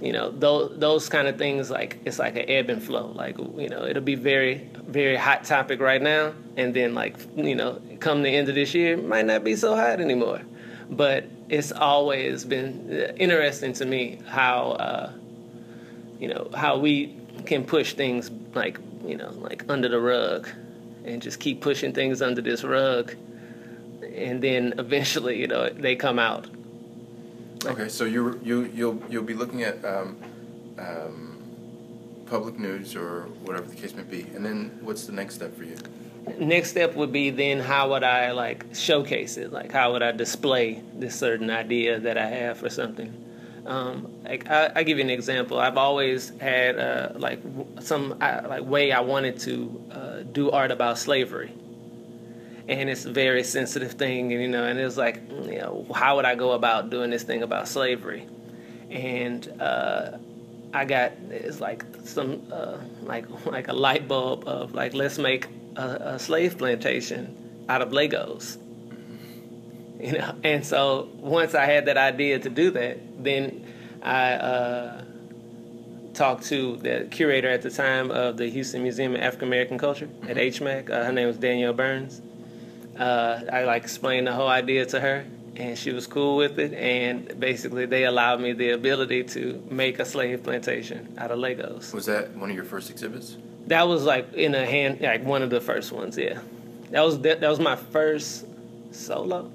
you 0.00 0.12
know 0.12 0.30
those 0.30 0.76
those 0.78 1.08
kind 1.08 1.28
of 1.28 1.38
things 1.38 1.70
like 1.70 1.98
it's 2.04 2.18
like 2.18 2.36
an 2.36 2.44
ebb 2.48 2.68
and 2.68 2.82
flow 2.82 3.12
like 3.14 3.38
you 3.38 3.68
know 3.68 3.84
it'll 3.84 4.02
be 4.02 4.16
very 4.16 4.68
very 4.86 5.16
hot 5.16 5.44
topic 5.44 5.80
right 5.80 6.02
now 6.02 6.32
and 6.56 6.74
then 6.74 6.94
like 6.94 7.16
you 7.36 7.54
know 7.54 7.80
come 8.00 8.22
the 8.22 8.28
end 8.28 8.48
of 8.48 8.54
this 8.54 8.74
year 8.74 8.96
might 8.96 9.24
not 9.24 9.44
be 9.44 9.56
so 9.56 9.74
hot 9.74 10.00
anymore. 10.00 10.40
But 10.90 11.24
it's 11.48 11.72
always 11.72 12.44
been 12.44 12.90
uh, 12.90 13.12
interesting 13.16 13.72
to 13.74 13.84
me 13.84 14.20
how 14.26 14.72
uh, 14.72 15.12
you 16.18 16.28
know 16.28 16.50
how 16.54 16.78
we 16.78 17.16
can 17.46 17.64
push 17.64 17.94
things 17.94 18.30
like 18.54 18.78
you 19.04 19.16
know 19.16 19.30
like 19.30 19.64
under 19.68 19.88
the 19.88 20.00
rug 20.00 20.48
and 21.04 21.20
just 21.20 21.40
keep 21.40 21.60
pushing 21.60 21.92
things 21.92 22.22
under 22.22 22.40
this 22.40 22.64
rug. 22.64 23.14
And 24.14 24.42
then 24.42 24.74
eventually 24.78 25.40
you 25.40 25.46
know 25.46 25.70
they 25.70 25.96
come 25.96 26.18
out. 26.18 26.46
Okay, 27.64 27.88
so 27.88 28.04
you 28.04 28.38
you 28.42 28.70
you'll 28.74 29.02
you'll 29.08 29.24
be 29.24 29.34
looking 29.34 29.62
at 29.62 29.82
um, 29.84 30.18
um, 30.78 31.33
public 32.26 32.58
news 32.58 32.96
or 32.96 33.22
whatever 33.44 33.66
the 33.66 33.76
case 33.76 33.94
may 33.94 34.02
be, 34.02 34.22
and 34.34 34.44
then 34.44 34.78
what's 34.80 35.06
the 35.06 35.12
next 35.12 35.36
step 35.36 35.56
for 35.56 35.64
you? 35.64 35.76
next 36.38 36.70
step 36.70 36.94
would 36.94 37.12
be 37.12 37.30
then 37.30 37.60
how 37.60 37.90
would 37.90 38.02
I 38.04 38.32
like 38.32 38.66
showcase 38.74 39.36
it? 39.36 39.52
Like 39.52 39.72
how 39.72 39.92
would 39.92 40.02
I 40.02 40.12
display 40.12 40.82
this 40.94 41.14
certain 41.14 41.50
idea 41.50 42.00
that 42.00 42.18
I 42.18 42.26
have 42.26 42.58
for 42.58 42.70
something? 42.70 43.20
Um, 43.66 44.12
like 44.24 44.50
I, 44.50 44.72
I 44.74 44.82
give 44.82 44.98
you 44.98 45.04
an 45.04 45.10
example. 45.10 45.58
I've 45.58 45.78
always 45.78 46.30
had 46.38 46.78
uh, 46.78 47.12
like 47.16 47.40
some 47.80 48.18
like 48.18 48.64
way 48.64 48.92
I 48.92 49.00
wanted 49.00 49.38
to 49.40 49.84
uh, 49.90 50.22
do 50.32 50.50
art 50.50 50.70
about 50.70 50.98
slavery, 50.98 51.52
and 52.68 52.90
it's 52.90 53.06
a 53.06 53.12
very 53.12 53.42
sensitive 53.42 53.92
thing, 53.92 54.32
and 54.32 54.42
you 54.42 54.48
know, 54.48 54.64
and 54.64 54.78
it's 54.78 54.98
like 54.98 55.22
you 55.30 55.58
know 55.58 55.86
how 55.94 56.16
would 56.16 56.26
I 56.26 56.34
go 56.34 56.52
about 56.52 56.90
doing 56.90 57.10
this 57.10 57.22
thing 57.22 57.42
about 57.42 57.66
slavery? 57.68 58.28
And 58.90 59.48
uh, 59.60 60.18
I 60.74 60.84
got 60.84 61.12
it's 61.30 61.60
like 61.60 61.84
some 62.02 62.42
uh, 62.52 62.78
like 63.02 63.26
like 63.46 63.68
a 63.68 63.72
light 63.72 64.08
bulb 64.08 64.46
of 64.46 64.74
like 64.74 64.92
let's 64.92 65.18
make 65.18 65.46
a, 65.76 66.14
a 66.14 66.18
slave 66.18 66.58
plantation 66.58 67.64
out 67.68 67.80
of 67.80 67.90
Legos. 67.90 68.58
You 70.00 70.12
know, 70.12 70.34
and 70.42 70.66
so 70.66 71.08
once 71.14 71.54
I 71.54 71.64
had 71.64 71.86
that 71.86 71.96
idea 71.96 72.38
to 72.40 72.50
do 72.50 72.72
that, 72.72 72.98
then 73.24 73.64
I 74.02 74.32
uh, 74.32 75.04
talked 76.12 76.44
to 76.46 76.76
the 76.76 77.08
curator 77.10 77.48
at 77.48 77.62
the 77.62 77.70
time 77.70 78.10
of 78.10 78.36
the 78.36 78.50
Houston 78.50 78.82
Museum 78.82 79.14
of 79.14 79.20
African 79.20 79.48
American 79.48 79.78
Culture 79.78 80.08
at 80.28 80.36
HMAC. 80.36 80.90
Uh, 80.90 81.04
her 81.04 81.12
name 81.12 81.28
was 81.28 81.38
Danielle 81.38 81.72
Burns. 81.72 82.20
Uh, 82.98 83.42
I 83.52 83.64
like 83.64 83.82
explained 83.82 84.26
the 84.26 84.32
whole 84.32 84.48
idea 84.48 84.84
to 84.86 85.00
her, 85.00 85.24
and 85.56 85.78
she 85.78 85.92
was 85.92 86.06
cool 86.06 86.36
with 86.36 86.58
it. 86.58 86.72
And 86.74 87.38
basically, 87.38 87.86
they 87.86 88.04
allowed 88.04 88.40
me 88.40 88.52
the 88.52 88.70
ability 88.70 89.24
to 89.24 89.62
make 89.70 89.98
a 89.98 90.04
slave 90.04 90.42
plantation 90.42 91.14
out 91.18 91.30
of 91.30 91.38
Legos. 91.38 91.92
Was 91.92 92.06
that 92.06 92.34
one 92.36 92.50
of 92.50 92.56
your 92.56 92.64
first 92.64 92.90
exhibits? 92.90 93.36
That 93.66 93.88
was 93.88 94.04
like 94.04 94.32
in 94.34 94.54
a 94.54 94.66
hand, 94.66 95.00
like 95.00 95.24
one 95.24 95.42
of 95.42 95.50
the 95.50 95.60
first 95.60 95.92
ones. 95.92 96.18
Yeah, 96.18 96.40
that 96.90 97.00
was 97.00 97.20
that, 97.20 97.40
that 97.40 97.48
was 97.48 97.60
my 97.60 97.76
first 97.76 98.46
solo. 98.92 99.50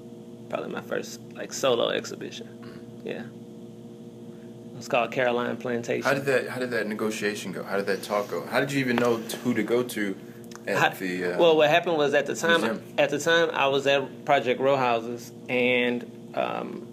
probably 0.49 0.69
my 0.69 0.81
first 0.81 1.19
like 1.35 1.53
solo 1.53 1.89
exhibition. 1.89 2.47
Mm-hmm. 2.47 3.07
Yeah. 3.07 3.23
It's 4.77 4.87
called 4.87 5.11
Caroline 5.11 5.57
Plantation. 5.57 6.03
How 6.03 6.13
did 6.13 6.25
that 6.25 6.47
How 6.47 6.59
did 6.59 6.71
that 6.71 6.87
negotiation 6.87 7.51
go? 7.51 7.63
How 7.63 7.75
did 7.75 7.85
that 7.87 8.01
talk 8.01 8.29
go? 8.29 8.45
How 8.45 8.61
did 8.61 8.71
you 8.71 8.79
even 8.79 8.95
know 8.95 9.17
who 9.17 9.53
to 9.53 9.61
go 9.61 9.83
to 9.83 10.15
at 10.77 10.97
the? 10.99 11.25
Uh, 11.25 11.39
well, 11.39 11.57
what 11.57 11.69
happened 11.69 11.97
was 11.97 12.13
at 12.13 12.25
the 12.25 12.35
time, 12.35 12.61
museum? 12.61 12.83
at 12.97 13.09
the 13.09 13.19
time 13.19 13.49
I 13.51 13.67
was 13.67 13.87
at 13.87 14.25
Project 14.25 14.59
Row 14.59 14.77
Houses, 14.77 15.31
and 15.47 16.31
um, 16.35 16.87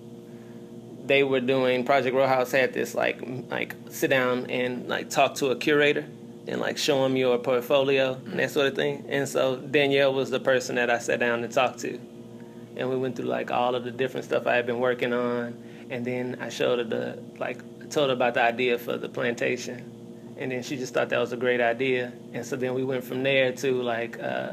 they 1.05 1.23
were 1.23 1.41
doing 1.41 1.85
Project 1.85 2.15
Row 2.15 2.27
House 2.27 2.51
had 2.51 2.73
this 2.73 2.95
like 2.95 3.21
like 3.51 3.75
sit 3.91 4.11
down 4.11 4.51
and 4.51 4.89
like 4.89 5.11
talk 5.11 5.37
to 5.37 5.49
a 5.49 5.57
curator 5.57 6.07
and 6.47 6.61
like 6.61 6.79
show 6.79 7.03
them 7.03 7.17
your 7.17 7.39
portfolio 7.39 8.15
and 8.27 8.39
that 8.39 8.51
sort 8.51 8.67
of 8.67 8.75
thing. 8.75 9.05
And 9.09 9.29
so 9.29 9.57
Danielle 9.57 10.15
was 10.15 10.31
the 10.31 10.41
person 10.41 10.77
that 10.77 10.91
I 10.91 10.99
sat 10.99 11.21
down 11.21 11.43
and 11.45 11.53
talked 11.53 11.81
to, 11.81 11.99
and 12.77 12.89
we 12.89 12.97
went 12.97 13.17
through 13.17 13.27
like 13.27 13.51
all 13.51 13.75
of 13.75 13.85
the 13.85 13.91
different 13.91 14.25
stuff 14.25 14.47
I 14.47 14.55
had 14.55 14.67
been 14.67 14.81
working 14.81 15.13
on, 15.13 15.63
and 15.91 16.05
then 16.05 16.39
I 16.41 16.49
showed 16.49 16.79
her 16.79 16.85
the 16.85 17.19
like 17.39 17.61
told 17.91 18.09
her 18.09 18.15
about 18.15 18.35
the 18.35 18.43
idea 18.43 18.79
for 18.79 18.97
the 18.97 19.09
plantation 19.09 19.96
and 20.39 20.53
then 20.53 20.63
she 20.63 20.77
just 20.77 20.93
thought 20.95 21.09
that 21.09 21.19
was 21.19 21.33
a 21.33 21.37
great 21.37 21.61
idea 21.61 22.13
and 22.33 22.45
so 22.45 22.57
then 22.57 22.75
we 22.75 22.85
went 22.85 23.03
from 23.05 23.23
there 23.23 23.53
to 23.53 23.81
like 23.83 24.19
uh, 24.23 24.53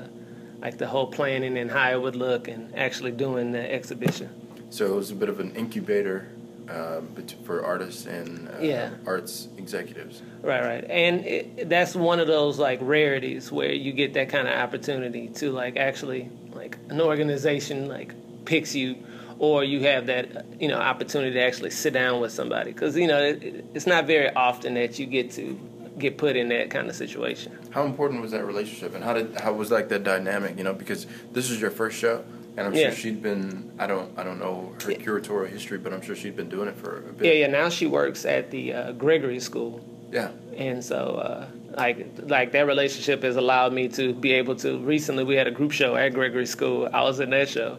like 0.62 0.78
the 0.78 0.88
whole 0.88 1.08
planning 1.08 1.58
and 1.58 1.70
how 1.70 1.92
it 1.92 2.02
would 2.02 2.16
look 2.16 2.48
and 2.48 2.74
actually 2.76 3.12
doing 3.12 3.52
the 3.52 3.72
exhibition 3.74 4.30
so 4.70 4.86
it 4.86 4.96
was 4.96 5.12
a 5.12 5.16
bit 5.16 5.30
of 5.30 5.40
an 5.40 5.54
incubator 5.56 6.28
uh, 6.70 7.02
for 7.44 7.64
artists 7.66 8.06
and 8.06 8.48
uh, 8.48 8.54
Yeah. 8.62 8.90
arts 9.06 9.50
executives. 9.58 10.22
right 10.42 10.62
right 10.64 10.84
and 10.90 11.26
it, 11.26 11.70
that's 11.70 11.94
one 11.96 12.20
of 12.20 12.28
those 12.28 12.58
like 12.60 12.80
rarities 12.82 13.52
where 13.52 13.74
you 13.74 13.92
get 13.92 14.14
that 14.14 14.30
kind 14.30 14.48
of 14.48 14.54
opportunity 14.56 15.28
to 15.30 15.52
like 15.52 15.76
actually 15.78 16.30
like 16.54 16.78
an 16.90 17.02
organization 17.02 17.88
like 17.90 18.14
picks 18.46 18.74
you 18.76 18.96
or 19.44 19.62
you 19.66 19.82
have 19.82 20.06
that 20.06 20.46
you 20.62 20.70
know 20.70 20.80
opportunity 20.80 21.34
to 21.34 21.42
actually 21.42 21.70
sit 21.70 21.92
down 21.92 22.22
with 22.22 22.32
somebody 22.32 22.72
because 22.72 22.96
you 22.96 23.08
know 23.08 23.22
it, 23.22 23.66
it's 23.74 23.86
not 23.86 24.08
very 24.08 24.30
often 24.36 24.74
that 24.76 24.98
you 24.98 25.06
get 25.06 25.30
to 25.32 25.60
get 26.00 26.18
put 26.18 26.38
in 26.38 26.48
that 26.48 26.70
kind 26.70 26.88
of 26.90 26.96
situation 26.96 27.52
How 27.72 27.84
important 27.86 28.22
was 28.22 28.32
that 28.32 28.46
relationship, 28.46 28.96
and 28.96 29.04
how 29.04 29.14
did 29.14 29.36
how 29.46 29.52
was 29.62 29.70
like 29.70 29.90
that 29.90 30.04
dynamic? 30.04 30.58
You 30.58 30.64
know, 30.64 30.74
because 30.84 31.06
this 31.34 31.52
is 31.52 31.60
your 31.60 31.72
first 31.72 31.96
show, 32.04 32.24
and 32.56 32.66
I'm 32.68 32.74
Yeah. 32.74 32.88
sure 32.90 32.96
she'd 33.02 33.22
been. 33.22 33.46
I 33.84 33.86
don't 33.92 34.10
I 34.18 34.24
don't 34.24 34.40
know 34.46 34.56
her 34.84 34.92
Yeah. 34.92 34.98
curatorial 35.06 35.50
history, 35.58 35.78
but 35.84 35.90
I'm 35.94 36.02
sure 36.08 36.16
she'd 36.16 36.38
been 36.42 36.50
doing 36.56 36.68
it 36.72 36.78
for 36.84 36.92
a 37.10 37.14
bit. 37.14 37.26
yeah 37.28 37.36
yeah 37.42 37.48
now 37.62 37.68
she 37.78 37.86
works 38.00 38.22
at 38.26 38.50
the 38.56 38.64
uh, 38.74 38.92
gregory 39.04 39.42
school 39.50 39.72
Yeah. 40.20 40.30
and 40.68 40.80
so 40.92 41.00
uh, 41.28 41.46
like 41.84 41.98
like 42.36 42.50
that 42.56 42.66
relationship 42.74 43.20
has 43.28 43.36
allowed 43.44 43.72
me 43.80 43.84
to 44.00 44.04
be 44.26 44.32
able 44.42 44.56
to 44.66 44.70
recently 44.96 45.24
we 45.32 45.36
had 45.42 45.48
a 45.54 45.56
group 45.60 45.72
show 45.80 45.92
at 46.02 46.08
gregory 46.20 46.46
school 46.56 46.78
i 47.00 47.02
was 47.10 47.18
in 47.26 47.30
that 47.38 47.50
show 47.58 47.72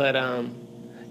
but 0.00 0.14
um 0.26 0.44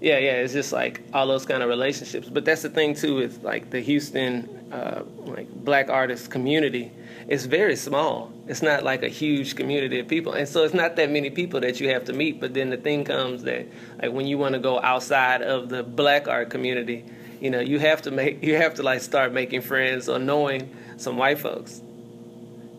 yeah 0.02 0.18
yeah 0.18 0.32
it's 0.32 0.52
just 0.52 0.72
like 0.72 1.00
all 1.14 1.26
those 1.26 1.46
kind 1.46 1.62
of 1.62 1.68
relationships. 1.68 2.28
But 2.28 2.44
that's 2.44 2.62
the 2.62 2.68
thing 2.68 2.94
too 2.94 3.14
with 3.14 3.42
like 3.42 3.70
the 3.70 3.80
houston 3.80 4.68
uh, 4.72 5.02
like 5.18 5.48
black 5.54 5.88
artist 5.88 6.30
community 6.30 6.90
it's 7.28 7.44
very 7.44 7.76
small. 7.76 8.32
It's 8.48 8.62
not 8.62 8.82
like 8.82 9.04
a 9.04 9.08
huge 9.08 9.54
community 9.54 10.00
of 10.00 10.08
people. 10.08 10.32
And 10.32 10.48
so 10.48 10.64
it's 10.64 10.74
not 10.74 10.96
that 10.96 11.08
many 11.08 11.30
people 11.30 11.60
that 11.60 11.78
you 11.78 11.88
have 11.90 12.04
to 12.06 12.12
meet 12.12 12.40
but 12.40 12.52
then 12.52 12.70
the 12.70 12.76
thing 12.76 13.04
comes 13.04 13.44
that 13.44 13.66
like 14.02 14.12
when 14.12 14.26
you 14.26 14.38
want 14.38 14.54
to 14.54 14.58
go 14.58 14.80
outside 14.80 15.40
of 15.40 15.68
the 15.68 15.82
black 15.82 16.26
art 16.26 16.50
community 16.50 17.04
you 17.40 17.50
know 17.50 17.60
you 17.60 17.78
have 17.78 18.02
to 18.02 18.10
make 18.10 18.42
you 18.42 18.56
have 18.56 18.74
to 18.74 18.82
like 18.82 19.00
start 19.00 19.32
making 19.32 19.60
friends 19.60 20.08
or 20.08 20.18
knowing 20.18 20.74
some 20.96 21.16
white 21.16 21.38
folks. 21.38 21.80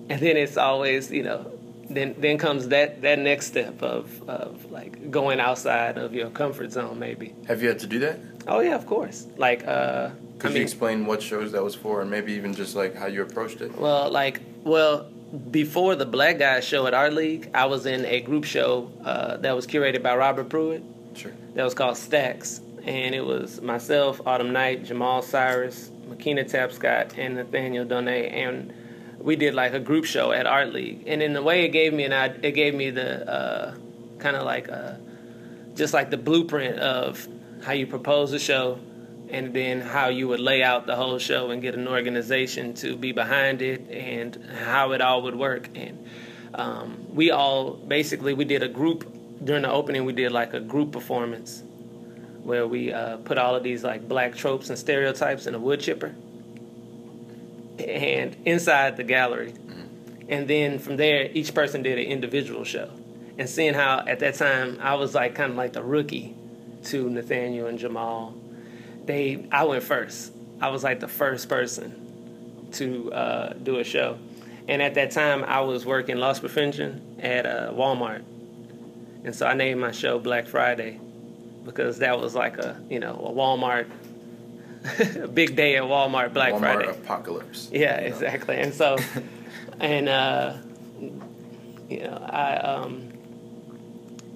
And 0.09 0.19
then 0.19 0.35
it's 0.35 0.57
always 0.57 1.09
you 1.09 1.23
know 1.23 1.52
then 1.89 2.15
then 2.17 2.37
comes 2.37 2.67
that 2.69 3.01
that 3.01 3.19
next 3.19 3.47
step 3.47 3.81
of 3.81 4.05
of 4.29 4.71
like 4.71 5.11
going 5.11 5.39
outside 5.39 5.97
of 5.97 6.13
your 6.13 6.29
comfort 6.29 6.71
zone 6.71 6.97
maybe 6.99 7.33
Have 7.47 7.61
you 7.61 7.67
had 7.69 7.79
to 7.79 7.87
do 7.87 7.99
that? 7.99 8.19
oh 8.47 8.59
yeah 8.61 8.75
of 8.75 8.85
course 8.85 9.27
like 9.37 9.65
uh 9.67 10.09
Could 10.39 10.51
I 10.51 10.55
you 10.55 10.61
explain 10.61 11.05
what 11.05 11.21
shows 11.21 11.51
that 11.53 11.63
was 11.63 11.75
for, 11.75 12.01
and 12.01 12.09
maybe 12.09 12.33
even 12.33 12.53
just 12.53 12.75
like 12.75 12.95
how 12.95 13.07
you 13.07 13.21
approached 13.21 13.61
it? 13.61 13.75
well 13.77 14.09
like 14.09 14.41
well 14.63 15.09
before 15.51 15.95
the 15.95 16.05
black 16.05 16.37
guys 16.37 16.63
show 16.63 16.85
at 16.87 16.93
Art 16.93 17.13
League 17.13 17.49
i 17.53 17.65
was 17.65 17.85
in 17.85 18.05
a 18.05 18.21
group 18.21 18.43
show 18.45 18.91
uh, 19.03 19.37
that 19.37 19.55
was 19.55 19.65
curated 19.65 20.01
by 20.03 20.15
robert 20.15 20.47
pruitt 20.49 20.83
Sure. 21.15 21.31
that 21.55 21.63
was 21.63 21.73
called 21.75 21.95
Stacks, 21.97 22.59
and 22.85 23.13
it 23.13 23.23
was 23.23 23.61
myself, 23.61 24.19
Autumn 24.25 24.51
Knight, 24.51 24.83
Jamal 24.83 25.21
Cyrus, 25.21 25.91
Makina 26.09 26.43
Tapscott, 26.43 27.17
and 27.19 27.35
Nathaniel 27.35 27.85
Donnett, 27.85 28.33
and 28.33 28.73
we 29.23 29.37
did 29.37 29.53
like 29.55 29.73
a 29.73 29.79
group 29.79 30.03
show 30.03 30.33
at 30.33 30.45
Art 30.45 30.73
League. 30.73 31.05
And 31.07 31.23
in 31.23 31.33
the 31.33 31.41
way 31.41 31.63
it 31.63 31.69
gave 31.69 31.93
me 31.93 32.03
an 32.03 32.11
it 32.43 32.51
gave 32.51 32.75
me 32.75 32.91
the 32.91 33.27
uh, 33.27 33.75
kind 34.19 34.35
of 34.35 34.43
like 34.43 34.69
uh 34.69 34.95
just 35.75 35.93
like 35.93 36.11
the 36.11 36.17
blueprint 36.17 36.77
of 36.77 37.27
how 37.63 37.71
you 37.71 37.87
propose 37.87 38.33
a 38.33 38.39
show, 38.39 38.77
and 39.29 39.53
then 39.53 39.81
how 39.81 40.09
you 40.09 40.27
would 40.27 40.41
lay 40.41 40.61
out 40.61 40.85
the 40.85 40.95
whole 40.95 41.17
show 41.17 41.49
and 41.49 41.61
get 41.61 41.73
an 41.73 41.87
organization 41.87 42.75
to 42.75 42.95
be 42.95 43.11
behind 43.11 43.61
it, 43.61 43.89
and 43.89 44.35
how 44.65 44.91
it 44.91 45.01
all 45.01 45.23
would 45.23 45.35
work. 45.35 45.69
And 45.73 46.05
um, 46.53 47.07
we 47.09 47.31
all 47.31 47.71
basically 47.71 48.33
we 48.33 48.45
did 48.45 48.61
a 48.61 48.67
group 48.67 49.11
during 49.43 49.63
the 49.63 49.71
opening. 49.71 50.03
We 50.05 50.13
did 50.13 50.31
like 50.33 50.53
a 50.53 50.59
group 50.59 50.91
performance 50.91 51.63
where 52.43 52.67
we 52.67 52.91
uh, 52.91 53.17
put 53.17 53.37
all 53.37 53.55
of 53.55 53.63
these 53.63 53.85
like 53.85 54.07
black 54.07 54.35
tropes 54.35 54.69
and 54.69 54.77
stereotypes 54.77 55.47
in 55.47 55.55
a 55.55 55.59
wood 55.59 55.79
chipper 55.79 56.13
and 57.79 58.35
inside 58.45 58.97
the 58.97 59.03
gallery. 59.03 59.53
And 60.29 60.47
then 60.47 60.79
from 60.79 60.97
there, 60.97 61.29
each 61.33 61.53
person 61.53 61.83
did 61.83 61.97
an 61.97 62.05
individual 62.05 62.63
show. 62.63 62.89
And 63.37 63.49
seeing 63.49 63.73
how 63.73 64.03
at 64.07 64.19
that 64.19 64.35
time 64.35 64.77
I 64.81 64.95
was 64.95 65.15
like 65.15 65.35
kind 65.35 65.51
of 65.51 65.57
like 65.57 65.73
the 65.73 65.83
rookie 65.83 66.35
to 66.85 67.09
Nathaniel 67.09 67.67
and 67.67 67.79
Jamal, 67.79 68.35
they 69.05 69.45
I 69.51 69.63
went 69.63 69.83
first. 69.83 70.33
I 70.61 70.69
was 70.69 70.83
like 70.83 70.99
the 70.99 71.07
first 71.07 71.49
person 71.49 72.69
to 72.73 73.11
uh, 73.13 73.53
do 73.53 73.79
a 73.79 73.83
show. 73.83 74.17
And 74.67 74.81
at 74.81 74.93
that 74.95 75.11
time, 75.11 75.43
I 75.43 75.59
was 75.61 75.85
working 75.85 76.17
loss 76.17 76.39
prevention 76.39 77.17
at 77.19 77.45
uh, 77.45 77.73
Walmart, 77.73 78.23
and 79.25 79.35
so 79.35 79.45
I 79.45 79.55
named 79.55 79.81
my 79.81 79.91
show 79.91 80.19
Black 80.19 80.47
Friday 80.47 80.99
because 81.65 81.99
that 81.99 82.19
was 82.19 82.33
like 82.33 82.57
a 82.57 82.81
you 82.89 82.99
know 82.99 83.13
a 83.13 83.31
Walmart 83.31 83.89
big 85.33 85.55
day 85.55 85.75
at 85.77 85.83
Walmart 85.83 86.33
Black 86.33 86.53
Walmart 86.53 86.59
Friday. 86.59 86.89
apocalypse. 86.89 87.69
Yeah, 87.71 88.01
you 88.01 88.09
know? 88.09 88.15
exactly. 88.15 88.57
And 88.57 88.73
so, 88.73 88.97
and 89.79 90.09
uh, 90.09 90.57
you 91.89 92.01
know, 92.01 92.17
I 92.29 92.55
um, 92.57 93.09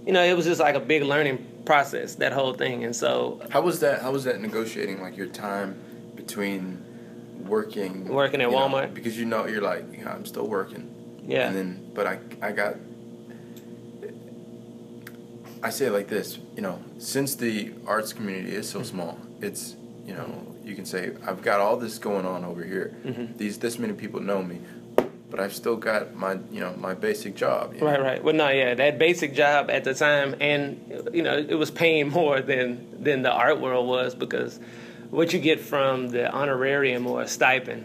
you 0.06 0.14
know, 0.14 0.24
it 0.24 0.36
was 0.36 0.46
just 0.46 0.60
like 0.62 0.76
a 0.76 0.80
big 0.80 1.04
learning 1.04 1.46
process 1.66 2.16
that 2.16 2.32
whole 2.32 2.54
thing. 2.54 2.84
And 2.86 2.96
so, 2.96 3.42
How 3.50 3.62
was 3.62 3.80
that? 3.82 4.02
How 4.02 4.12
was 4.12 4.24
that 4.24 4.40
negotiating 4.42 5.02
like 5.02 5.18
your 5.18 5.28
time 5.28 5.76
between 6.16 6.84
working 7.46 8.08
Working 8.08 8.42
at 8.42 8.50
you 8.50 8.56
know, 8.58 8.68
Walmart? 8.70 8.94
because 8.94 9.18
you 9.18 9.26
know 9.26 9.46
you're 9.48 9.62
like 9.62 9.84
I'm 10.08 10.26
still 10.26 10.48
working 10.48 10.94
yeah, 11.26 11.48
and 11.48 11.56
then 11.56 11.92
but 11.94 12.08
I 12.08 12.20
I 12.42 12.52
got 12.52 12.76
I 15.64 15.70
say 15.70 15.88
it 15.88 15.92
like 15.92 16.08
this 16.08 16.40
you 16.56 16.62
know 16.62 16.80
since 16.98 17.36
the 17.36 17.74
arts 17.86 18.14
community 18.14 18.56
is 18.56 18.68
Mm-hmm. 18.68 18.80
so 18.80 18.84
small 18.84 19.20
it's 19.42 19.76
you 20.08 20.14
know 20.14 20.30
you 20.64 20.74
can 20.76 20.86
say 20.86 21.12
I've 21.26 21.42
got 21.42 21.60
all 21.60 21.78
this 21.78 22.00
going 22.00 22.26
on 22.26 22.44
over 22.46 22.64
here 22.64 22.96
Mhm. 23.06 23.38
these 23.38 23.60
this 23.60 23.78
many 23.78 23.94
people 23.94 24.22
know 24.22 24.42
me 24.42 24.60
but 25.30 25.40
I've 25.40 25.54
still 25.54 25.76
got 25.76 26.16
my 26.16 26.34
you 26.52 26.62
know 26.62 26.74
my 26.78 26.94
basic 26.94 27.36
job 27.36 27.74
you 27.74 27.82
know? 27.82 27.88
Right, 27.88 28.02
right. 28.02 28.24
Well, 28.24 28.34
no, 28.34 28.48
yeah, 28.50 28.74
that 28.76 28.98
basic 28.98 29.34
job 29.34 29.70
at 29.70 29.84
the 29.84 29.94
time, 29.94 30.36
and 30.40 30.80
you 31.14 31.22
know, 31.22 31.38
it 31.38 31.56
was 31.56 31.70
paying 31.70 32.10
more 32.10 32.42
than 32.42 32.88
than 33.04 33.22
the 33.24 33.32
art 33.32 33.60
world 33.60 33.88
was 33.88 34.16
because 34.16 34.60
what 35.10 35.34
you 35.34 35.40
get 35.40 35.60
from 35.60 36.10
the 36.10 36.32
honorarium 36.32 37.06
or 37.08 37.22
a 37.22 37.28
stipend 37.28 37.84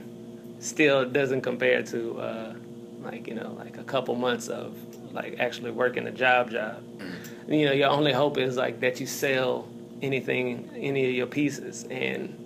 still 0.61 1.05
doesn't 1.05 1.41
compare 1.41 1.83
to 1.83 2.21
uh, 2.21 2.55
like 3.03 3.27
you 3.27 3.35
know, 3.35 3.55
like 3.59 3.77
a 3.79 3.85
couple 3.85 4.15
months 4.15 4.47
of 4.49 4.77
like 5.13 5.37
actually 5.41 5.73
working 5.73 6.07
a 6.07 6.13
job 6.13 6.51
job. 6.51 6.83
You 7.49 7.67
know, 7.67 7.73
your 7.73 7.91
only 7.91 8.13
hope 8.13 8.39
is 8.39 8.57
like 8.57 8.79
that 8.81 9.01
you 9.01 9.07
sell 9.07 9.67
anything, 10.03 10.69
any 10.75 11.09
of 11.09 11.15
your 11.15 11.27
pieces, 11.27 11.85
and 11.91 12.37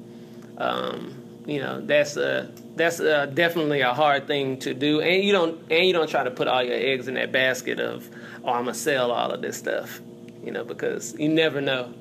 um, 0.59 1.15
you 1.47 1.61
know 1.61 1.81
that's 1.81 2.17
a 2.17 2.51
that's 2.77 3.01
a, 3.01 3.27
definitely 3.27 3.81
a 3.81 3.95
hard 3.95 4.27
thing 4.27 4.59
to 4.61 4.75
do. 4.75 5.01
And 5.01 5.25
you 5.25 5.33
don't 5.33 5.61
and 5.71 5.87
you 5.87 5.93
don't 5.93 6.09
try 6.09 6.23
to 6.23 6.31
put 6.31 6.47
all 6.47 6.63
your 6.63 6.77
eggs 6.77 7.09
in 7.09 7.15
that 7.15 7.33
basket 7.33 7.81
of 7.81 8.09
oh 8.45 8.51
i'm 8.51 8.65
gonna 8.65 8.75
sell 8.75 9.11
all 9.11 9.31
of 9.31 9.43
this 9.43 9.57
stuff 9.57 10.01
you 10.45 10.53
know 10.53 10.65
because 10.65 11.19
you 11.19 11.29
never 11.29 11.61
know. 11.61 11.93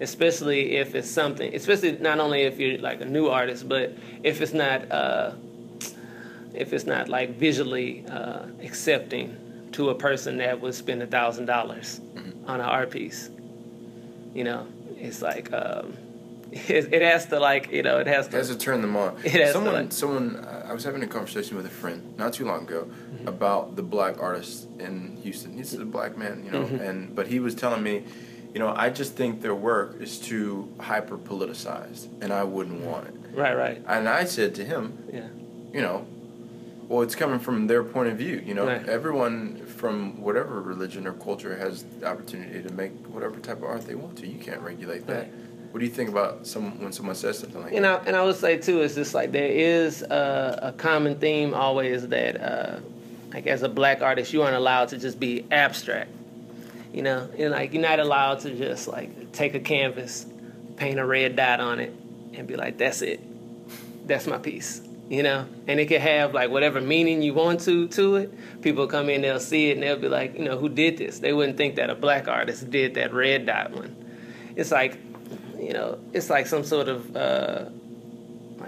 Especially 0.00 0.76
if 0.76 0.94
it's 0.94 1.10
something 1.10 1.52
especially 1.56 1.98
not 1.98 2.20
only 2.20 2.42
if 2.42 2.60
you're 2.60 2.78
like 2.78 3.00
a 3.00 3.04
new 3.04 3.26
artist 3.26 3.68
but 3.68 3.92
if 4.22 4.40
it's 4.40 4.52
not 4.52 4.88
uh, 4.92 5.32
if 6.54 6.72
it's 6.72 6.84
not 6.84 7.08
like 7.08 7.30
visually 7.30 8.06
uh, 8.06 8.46
accepting 8.62 9.36
to 9.72 9.90
a 9.90 9.96
person 9.96 10.36
that 10.36 10.60
would 10.60 10.74
spend 10.74 11.02
a 11.02 11.06
thousand 11.08 11.46
dollars 11.46 12.00
on 12.46 12.60
an 12.60 12.66
art 12.66 12.92
piece 12.92 13.28
you 14.34 14.44
know 14.44 14.68
it's 14.98 15.22
like 15.22 15.52
um, 15.52 15.96
it, 16.52 16.92
it 16.92 17.02
has 17.02 17.26
to 17.26 17.38
like 17.40 17.70
you 17.70 17.82
know 17.82 17.98
it 17.98 18.06
has 18.06 18.26
It 18.26 18.30
to 18.32 18.36
has 18.38 18.48
to 18.48 18.56
turn 18.58 18.80
them 18.82 18.96
on. 18.96 19.16
It 19.24 19.32
has 19.32 19.48
to, 19.48 19.52
someone, 19.52 19.74
like- 19.74 19.92
someone. 19.92 20.36
Uh, 20.36 20.66
I 20.68 20.72
was 20.72 20.84
having 20.84 21.02
a 21.02 21.06
conversation 21.06 21.56
with 21.56 21.66
a 21.66 21.70
friend 21.70 22.16
not 22.18 22.32
too 22.34 22.44
long 22.46 22.62
ago 22.64 22.86
Mm-hmm. 22.88 23.28
about 23.28 23.74
the 23.74 23.82
black 23.82 24.20
artist 24.22 24.68
in 24.78 25.16
Houston. 25.22 25.52
He's 25.56 25.74
a 25.74 25.84
black 25.84 26.16
man, 26.16 26.44
you 26.44 26.50
know, 26.52 26.64
Mhm. 26.64 26.80
and 26.88 27.14
but 27.16 27.26
he 27.26 27.40
was 27.40 27.54
telling 27.54 27.82
me 27.82 28.04
you 28.54 28.60
know, 28.60 28.72
I 28.74 28.88
just 28.88 29.12
think 29.14 29.42
their 29.42 29.54
work 29.54 30.00
is 30.00 30.18
too 30.18 30.72
hyper 30.80 31.18
politicized, 31.18 32.08
and 32.22 32.32
I 32.32 32.44
wouldn't 32.44 32.80
want 32.80 33.06
it. 33.08 33.14
Right, 33.34 33.54
right. 33.54 33.82
And 33.86 34.08
I 34.08 34.24
said 34.24 34.54
to 34.54 34.64
him, 34.64 34.96
Yeah. 35.12 35.28
you 35.72 35.82
know, 35.82 36.06
well, 36.88 37.02
it's 37.02 37.14
coming 37.14 37.40
from 37.40 37.66
their 37.66 37.84
point 37.84 38.08
of 38.08 38.16
view. 38.16 38.42
You 38.44 38.54
know, 38.54 38.66
Right. 38.66 38.88
everyone 38.88 39.60
from 39.78 40.20
whatever 40.20 40.60
religion 40.60 41.06
or 41.06 41.12
culture 41.12 41.56
has 41.56 41.84
the 42.00 42.06
opportunity 42.06 42.60
to 42.62 42.72
make 42.74 42.92
whatever 43.06 43.38
type 43.38 43.58
of 43.58 43.64
art 43.64 43.86
they 43.86 43.94
want 43.94 44.18
to. 44.18 44.26
You 44.26 44.38
can't 44.38 44.60
regulate 44.60 45.06
that. 45.06 45.16
Right. 45.16 45.32
What 45.70 45.80
do 45.80 45.86
you 45.86 45.92
think 45.92 46.08
about 46.08 46.46
some 46.46 46.80
when 46.82 46.92
someone 46.92 47.14
says 47.14 47.38
something 47.38 47.62
like 47.62 47.72
You 47.72 47.80
that? 47.80 48.02
know, 48.02 48.08
and 48.08 48.16
I 48.16 48.24
would 48.24 48.34
say 48.36 48.58
too, 48.58 48.80
it's 48.80 48.94
just 48.96 49.14
like 49.14 49.30
there 49.32 49.46
is 49.50 50.02
a, 50.02 50.58
a 50.62 50.72
common 50.72 51.18
theme 51.18 51.54
always 51.54 52.08
that, 52.08 52.40
uh, 52.40 52.80
like 53.32 53.46
as 53.46 53.62
a 53.62 53.68
black 53.68 54.02
artist, 54.02 54.32
you 54.32 54.42
aren't 54.42 54.56
allowed 54.56 54.88
to 54.88 54.98
just 54.98 55.20
be 55.20 55.44
abstract. 55.50 56.10
You 56.92 57.02
know, 57.02 57.28
and 57.38 57.50
like 57.52 57.72
you're 57.74 57.82
not 57.82 58.00
allowed 58.00 58.40
to 58.40 58.56
just 58.56 58.88
like 58.88 59.30
take 59.32 59.54
a 59.54 59.60
canvas, 59.60 60.26
paint 60.76 60.98
a 60.98 61.04
red 61.04 61.36
dot 61.36 61.60
on 61.60 61.80
it, 61.80 61.94
and 62.32 62.46
be 62.48 62.56
like, 62.56 62.78
"That's 62.78 63.02
it, 63.02 63.20
that's 64.08 64.26
my 64.26 64.38
piece." 64.38 64.80
You 65.08 65.22
know, 65.22 65.46
and 65.66 65.80
it 65.80 65.86
could 65.86 66.02
have 66.02 66.34
like 66.34 66.50
whatever 66.50 66.82
meaning 66.82 67.22
you 67.22 67.32
want 67.32 67.60
to 67.60 67.88
to 67.88 68.16
it. 68.16 68.60
People 68.60 68.86
come 68.86 69.08
in, 69.08 69.22
they'll 69.22 69.40
see 69.40 69.70
it, 69.70 69.74
and 69.74 69.82
they'll 69.82 69.98
be 69.98 70.08
like, 70.08 70.36
"You 70.36 70.44
know, 70.44 70.58
who 70.58 70.68
did 70.68 70.98
this?" 70.98 71.20
They 71.20 71.32
wouldn't 71.32 71.56
think 71.56 71.76
that 71.76 71.88
a 71.88 71.94
black 71.94 72.28
artist 72.28 72.70
did 72.70 72.94
that 72.94 73.14
red 73.14 73.46
dot 73.46 73.70
one. 73.70 73.96
It's 74.54 74.70
like 74.70 74.98
you 75.58 75.72
know, 75.72 75.98
it's 76.12 76.30
like 76.30 76.46
some 76.46 76.64
sort 76.64 76.88
of 76.88 77.16
uh, 77.16 77.66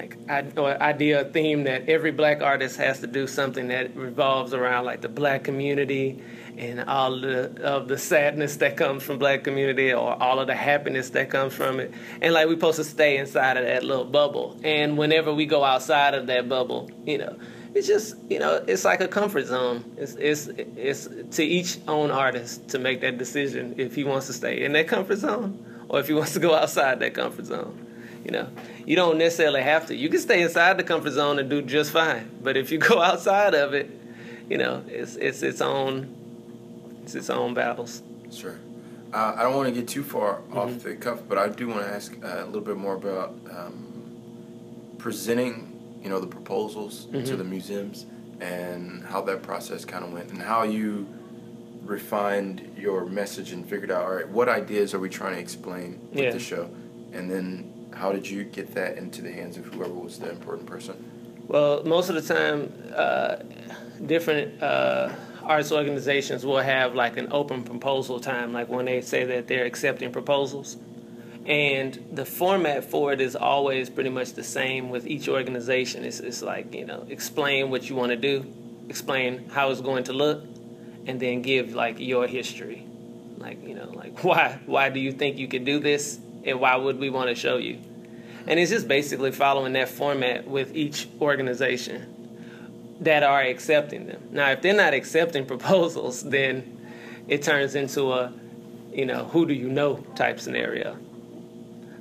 like 0.01 0.59
idea, 0.59 1.25
theme 1.25 1.65
that 1.65 1.89
every 1.89 2.11
black 2.11 2.43
artist 2.43 2.77
has 2.77 3.01
to 3.01 3.07
do 3.07 3.27
something 3.27 3.69
that 3.69 3.95
revolves 3.97 4.55
around 4.55 4.85
like 4.85 5.01
the 5.01 5.09
black 5.09 5.45
community 5.45 6.23
and 6.57 6.81
all 6.89 7.21
the 7.21 7.63
of 7.63 7.89
the 7.89 7.99
sadness 7.99 8.57
that 8.57 8.77
comes 8.77 9.03
from 9.03 9.19
black 9.19 9.45
community 9.45 9.93
or 9.93 10.21
all 10.23 10.41
of 10.41 10.47
the 10.47 10.55
happiness 10.55 11.11
that 11.11 11.31
comes 11.31 11.55
from 11.55 11.81
it. 11.81 11.93
And 12.21 12.35
like 12.35 12.47
we're 12.47 12.55
supposed 12.55 12.77
to 12.77 12.85
stay 12.85 13.19
inside 13.19 13.57
of 13.57 13.65
that 13.65 13.83
little 13.83 14.05
bubble. 14.05 14.59
And 14.63 14.97
whenever 14.97 15.35
we 15.35 15.47
go 15.47 15.65
outside 15.65 16.15
of 16.15 16.27
that 16.29 16.49
bubble, 16.49 16.91
you 17.05 17.19
know, 17.19 17.37
it's 17.75 17.87
just 17.87 18.17
you 18.29 18.39
know, 18.39 18.65
it's 18.67 18.85
like 18.85 19.01
a 19.01 19.09
comfort 19.09 19.47
zone. 19.47 19.85
It's 19.97 20.15
it's 20.15 20.47
it's 20.77 21.09
to 21.37 21.45
each 21.45 21.79
own 21.87 22.11
artist 22.11 22.69
to 22.69 22.79
make 22.79 23.01
that 23.03 23.19
decision 23.19 23.75
if 23.77 23.95
he 23.95 24.05
wants 24.05 24.27
to 24.29 24.33
stay 24.33 24.65
in 24.65 24.73
that 24.73 24.89
comfort 24.89 25.19
zone 25.19 25.85
or 25.89 26.01
if 26.01 26.09
he 26.09 26.15
wants 26.15 26.33
to 26.35 26.41
go 26.41 26.55
outside 26.61 27.01
that 27.01 27.15
comfort 27.15 27.47
zone. 27.47 27.90
You 28.25 28.33
know, 28.33 28.49
you 28.87 28.97
don't 28.97 29.17
necessarily 29.19 29.63
have 29.63 29.87
to. 29.87 29.95
You 29.97 30.09
can 30.11 30.21
stay 30.21 30.43
inside 30.43 30.77
the 30.77 30.83
comfort 30.85 31.13
zone 31.13 31.39
and 31.39 31.49
do 31.49 31.63
just 31.63 31.91
fine. 31.91 32.31
But 32.43 32.57
if 32.57 32.71
you 32.71 32.79
go 32.79 33.01
outside 33.09 33.55
of 33.55 33.73
it, 33.75 33.91
you 34.49 34.59
know, 34.59 34.85
it's 34.89 35.17
it's 35.17 35.43
its 35.43 35.61
own 35.61 36.15
it's 37.03 37.15
its 37.15 37.31
own 37.31 37.55
battles. 37.55 38.03
Sure. 38.31 38.59
Uh, 39.13 39.35
I 39.37 39.43
don't 39.43 39.57
want 39.57 39.69
to 39.69 39.75
get 39.75 39.89
too 39.89 40.03
far 40.05 40.37
Mm-hmm. 40.41 40.59
off 40.59 40.83
the 40.83 40.95
cuff, 40.97 41.21
but 41.29 41.39
I 41.39 41.49
do 41.49 41.69
want 41.69 41.81
to 41.81 41.89
ask 41.89 42.15
uh, 42.23 42.45
a 42.45 42.47
little 42.47 42.61
bit 42.61 42.77
more 42.77 42.95
about 42.95 43.35
um, 43.51 43.87
presenting, 44.99 45.99
you 46.03 46.09
know, 46.11 46.21
the 46.21 46.27
proposals 46.27 47.07
to 47.07 47.19
Mhm. 47.19 47.39
the 47.39 47.45
museums 47.45 48.07
and 48.41 49.03
how 49.05 49.21
that 49.23 49.43
process 49.43 49.85
kind 49.85 50.05
of 50.05 50.13
went 50.13 50.31
and 50.31 50.41
how 50.43 50.63
you 50.63 51.07
refined 51.85 52.75
your 52.79 53.07
message 53.07 53.53
and 53.53 53.69
figured 53.69 53.91
out, 53.91 54.05
all 54.05 54.15
right, 54.15 54.29
what 54.29 54.49
ideas 54.49 54.95
are 54.95 54.99
we 54.99 55.09
trying 55.09 55.35
to 55.35 55.41
explain 55.41 55.99
with 56.13 56.21
Yeah. 56.25 56.31
the 56.31 56.39
show? 56.39 56.69
And 57.13 57.31
then 57.31 57.73
how 57.95 58.13
did 58.13 58.29
you 58.29 58.45
get 58.45 58.75
that 58.75 58.97
into 58.97 59.23
the 59.23 59.33
hands 59.33 59.57
of 59.57 59.67
whoever 59.67 59.93
was 59.93 60.19
the 60.19 60.31
important 60.31 60.67
person? 60.67 61.45
Well, 61.49 61.83
most 61.85 62.09
of 62.09 62.15
the 62.15 62.35
time, 62.35 62.73
uh, 62.95 63.37
different 64.07 64.63
uh, 64.63 65.11
arts 65.43 65.73
organizations 65.73 66.47
will 66.47 66.61
have 66.61 66.95
like 66.95 67.17
an 67.17 67.29
open 67.33 67.65
proposal 67.65 68.21
time, 68.21 68.53
like 68.53 68.69
when 68.69 68.85
they 68.85 69.01
say 69.01 69.25
that 69.25 69.49
they're 69.49 69.65
accepting 69.65 70.13
proposals. 70.13 70.77
And 71.47 72.07
the 72.13 72.25
format 72.25 72.85
for 72.85 73.13
it 73.13 73.21
is 73.21 73.35
always 73.35 73.91
pretty 73.91 74.11
much 74.11 74.35
the 74.35 74.45
same 74.45 74.91
with 74.91 75.07
each 75.07 75.29
organization. 75.29 76.05
It's, 76.05 76.21
it's 76.21 76.43
like, 76.43 76.75
you 76.75 76.85
know, 76.85 77.07
explain 77.09 77.71
what 77.71 77.89
you 77.89 77.97
want 77.97 78.11
to 78.11 78.17
do, 78.17 78.47
explain 78.89 79.49
how 79.49 79.71
it's 79.71 79.81
going 79.81 80.05
to 80.05 80.13
look, 80.13 80.45
and 81.07 81.19
then 81.19 81.43
give 81.43 81.75
like 81.75 81.99
your 81.99 82.27
history. 82.27 82.87
Like, 83.39 83.67
you 83.67 83.75
know, 83.75 83.91
like 83.95 84.23
why 84.25 84.61
why 84.67 84.91
do 84.91 85.01
you 85.01 85.13
think 85.13 85.39
you 85.39 85.49
could 85.49 85.65
do 85.65 85.81
this 85.81 86.21
and 86.45 86.61
why 86.61 86.77
would 86.77 86.99
we 86.99 87.11
want 87.11 87.29
to 87.29 87.35
show 87.35 87.57
you? 87.57 87.79
And 88.47 88.59
it's 88.59 88.71
just 88.71 88.89
basically 88.89 89.33
following 89.33 89.75
that 89.75 89.89
format 89.89 90.49
with 90.49 90.75
each 90.75 91.09
organization 91.21 92.17
that 93.01 93.23
are 93.23 93.43
accepting 93.43 94.07
them. 94.07 94.23
Now, 94.31 94.51
if 94.51 94.63
they're 94.63 94.75
not 94.75 94.95
accepting 94.95 95.47
proposals, 95.55 96.23
then 96.23 96.79
it 97.29 97.43
turns 97.43 97.75
into 97.75 98.13
a, 98.13 98.33
you 98.93 99.07
know, 99.07 99.25
who 99.27 99.47
do 99.47 99.55
you 99.55 99.69
know 99.69 99.97
type 100.17 100.41
scenario. 100.41 100.97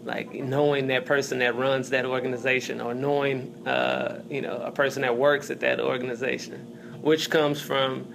Like 0.04 0.34
knowing 0.34 0.88
that 0.88 1.06
person 1.06 1.40
that 1.40 1.56
runs 1.56 1.90
that 1.90 2.06
organization 2.06 2.82
or 2.82 2.94
knowing, 2.94 3.54
uh, 3.68 4.22
you 4.30 4.42
know, 4.42 4.58
a 4.58 4.72
person 4.72 5.02
that 5.04 5.18
works 5.18 5.52
at 5.52 5.60
that 5.60 5.80
organization, 5.80 6.60
which 7.02 7.30
comes 7.30 7.62
from 7.62 8.12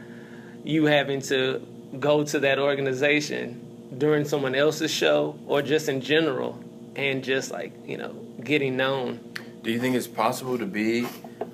you 0.64 0.86
having 0.86 1.20
to 1.22 1.64
go 2.00 2.24
to 2.24 2.40
that 2.40 2.58
organization 2.58 3.63
during 3.98 4.24
someone 4.24 4.54
else's 4.54 4.90
show 4.90 5.38
or 5.46 5.62
just 5.62 5.88
in 5.88 6.00
general 6.00 6.62
and 6.96 7.24
just 7.24 7.50
like, 7.50 7.72
you 7.86 7.96
know, 7.96 8.12
getting 8.42 8.76
known. 8.76 9.20
Do 9.62 9.70
you 9.70 9.80
think 9.80 9.96
it's 9.96 10.06
possible 10.06 10.58
to 10.58 10.66
be 10.66 11.06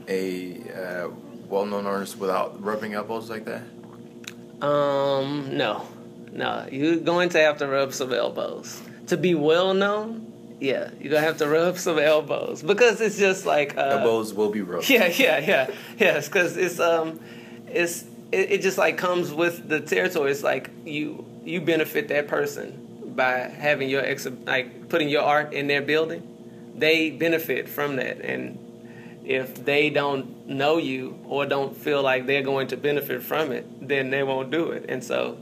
a 0.08 0.60
uh, 0.72 1.10
well-known 1.48 1.86
artist 1.86 2.18
without 2.18 2.62
rubbing 2.62 2.94
elbows 2.94 3.30
like 3.30 3.44
that? 3.44 3.62
Um, 4.66 5.56
no, 5.56 5.86
no. 6.32 6.66
You're 6.70 6.96
going 6.96 7.28
to 7.30 7.38
have 7.40 7.58
to 7.58 7.68
rub 7.68 7.92
some 7.92 8.12
elbows 8.12 8.80
to 9.06 9.16
be 9.16 9.34
well 9.34 9.74
known. 9.74 10.26
Yeah, 10.60 10.90
you're 11.00 11.10
gonna 11.10 11.24
have 11.24 11.38
to 11.38 11.48
rub 11.48 11.78
some 11.78 11.98
elbows 11.98 12.62
because 12.62 13.00
it's 13.00 13.16
just 13.16 13.46
like 13.46 13.78
uh, 13.78 13.80
elbows 13.80 14.34
will 14.34 14.50
be 14.50 14.60
rubbed. 14.60 14.90
Yeah, 14.90 15.06
yeah, 15.06 15.38
yeah, 15.38 15.70
yes. 15.98 16.28
Because 16.28 16.58
it's 16.58 16.78
um, 16.78 17.18
it's 17.66 18.04
it, 18.30 18.52
it 18.52 18.60
just 18.60 18.76
like 18.76 18.98
comes 18.98 19.32
with 19.32 19.68
the 19.68 19.80
territory. 19.80 20.30
It's 20.30 20.42
like 20.42 20.68
you 20.84 21.24
you 21.50 21.60
benefit 21.60 22.08
that 22.08 22.28
person 22.28 23.12
by 23.14 23.40
having 23.40 23.88
your 23.88 24.04
ex 24.04 24.26
like 24.46 24.88
putting 24.88 25.08
your 25.08 25.22
art 25.22 25.52
in 25.52 25.66
their 25.66 25.82
building. 25.82 26.26
They 26.74 27.10
benefit 27.10 27.68
from 27.68 27.96
that, 27.96 28.20
and 28.20 28.58
if 29.24 29.64
they 29.64 29.90
don't 29.90 30.48
know 30.48 30.78
you 30.78 31.18
or 31.26 31.44
don't 31.46 31.76
feel 31.76 32.02
like 32.02 32.26
they're 32.26 32.42
going 32.42 32.68
to 32.68 32.76
benefit 32.76 33.22
from 33.22 33.52
it, 33.52 33.66
then 33.86 34.10
they 34.10 34.22
won't 34.22 34.50
do 34.50 34.70
it. 34.70 34.86
And 34.88 35.04
so 35.04 35.36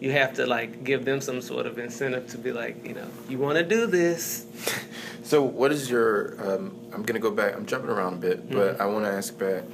you 0.00 0.12
have 0.12 0.34
to 0.34 0.46
like 0.46 0.84
give 0.84 1.04
them 1.04 1.20
some 1.20 1.40
sort 1.40 1.66
of 1.66 1.78
incentive 1.78 2.26
to 2.28 2.38
be 2.38 2.52
like, 2.52 2.86
you 2.86 2.94
know, 2.94 3.08
you 3.28 3.38
want 3.38 3.56
to 3.56 3.64
do 3.64 3.86
this. 3.86 4.46
So, 5.26 5.42
what 5.42 5.72
is 5.72 5.90
your? 5.90 6.36
Um, 6.38 6.78
I'm 6.92 7.02
gonna 7.02 7.18
go 7.18 7.32
back. 7.32 7.56
I'm 7.56 7.66
jumping 7.66 7.90
around 7.90 8.12
a 8.12 8.16
bit, 8.18 8.48
but 8.48 8.80
I 8.80 8.86
want 8.86 9.06
to 9.06 9.10
ask 9.10 9.36
back 9.36 9.64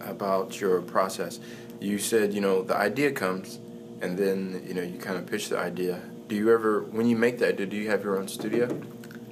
about 0.00 0.62
your 0.62 0.80
process. 0.80 1.40
You 1.78 1.98
said 1.98 2.32
you 2.32 2.40
know 2.40 2.62
the 2.62 2.74
idea 2.74 3.12
comes, 3.12 3.58
and 4.00 4.18
then 4.18 4.62
you 4.66 4.74
know 4.74 4.82
you 4.82 4.98
kind 4.98 5.16
of 5.16 5.26
pitch 5.26 5.48
the 5.48 5.58
idea. 5.58 6.00
Do 6.28 6.34
you 6.36 6.52
ever, 6.52 6.82
when 6.82 7.06
you 7.08 7.16
make 7.16 7.38
that, 7.38 7.56
do 7.56 7.64
you 7.74 7.88
have 7.88 8.04
your 8.04 8.18
own 8.18 8.28
studio? 8.28 8.68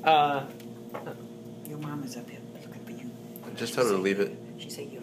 Uh, 0.03 0.47
Your 1.69 1.79
mom 1.79 2.03
is 2.05 2.17
up 2.17 2.29
here 2.31 2.41
looking 2.55 2.85
for 2.85 2.93
you. 2.93 3.11
Just 3.55 3.75
tell 3.75 3.85
her 3.85 3.91
to 3.93 3.99
leave 3.99 4.19
it. 4.19 4.35
She 4.57 4.71
said 4.71 4.91
you. 4.91 5.03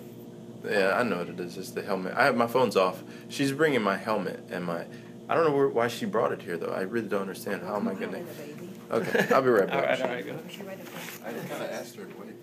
Yeah, 0.67 0.97
I 0.97 1.03
know 1.03 1.17
what 1.17 1.29
it 1.29 1.39
is. 1.39 1.57
It's 1.57 1.71
the 1.71 1.83
helmet. 1.83 2.13
I 2.15 2.25
have 2.25 2.35
my 2.35 2.47
phone's 2.47 2.75
off. 2.75 3.03
She's 3.29 3.51
bringing 3.51 3.83
my 3.83 3.97
helmet 3.97 4.43
and 4.49 4.65
my. 4.65 4.85
I 5.29 5.35
don't 5.35 5.45
know 5.45 5.55
where, 5.55 5.67
why 5.67 5.87
she 5.87 6.05
brought 6.05 6.31
it 6.31 6.41
here 6.41 6.57
though. 6.57 6.73
I 6.73 6.81
really 6.81 7.07
don't 7.07 7.21
understand. 7.21 7.61
How 7.61 7.75
am 7.75 7.87
I 7.87 7.93
gonna? 7.93 8.19
Baby. 8.19 8.69
Okay, 8.91 9.27
I'll 9.33 9.41
be 9.41 9.49
right 9.49 9.67
back. 9.67 9.85
right, 9.99 10.01
all 10.01 10.07
right, 10.07 10.25
go. 10.25 10.37
She 10.49 10.63
right. 10.63 10.79
I 11.25 11.31
kind 11.31 11.63
of 11.63 11.69
asked 11.71 11.95
her 11.95 12.05
to 12.05 12.17
wait 12.19 12.33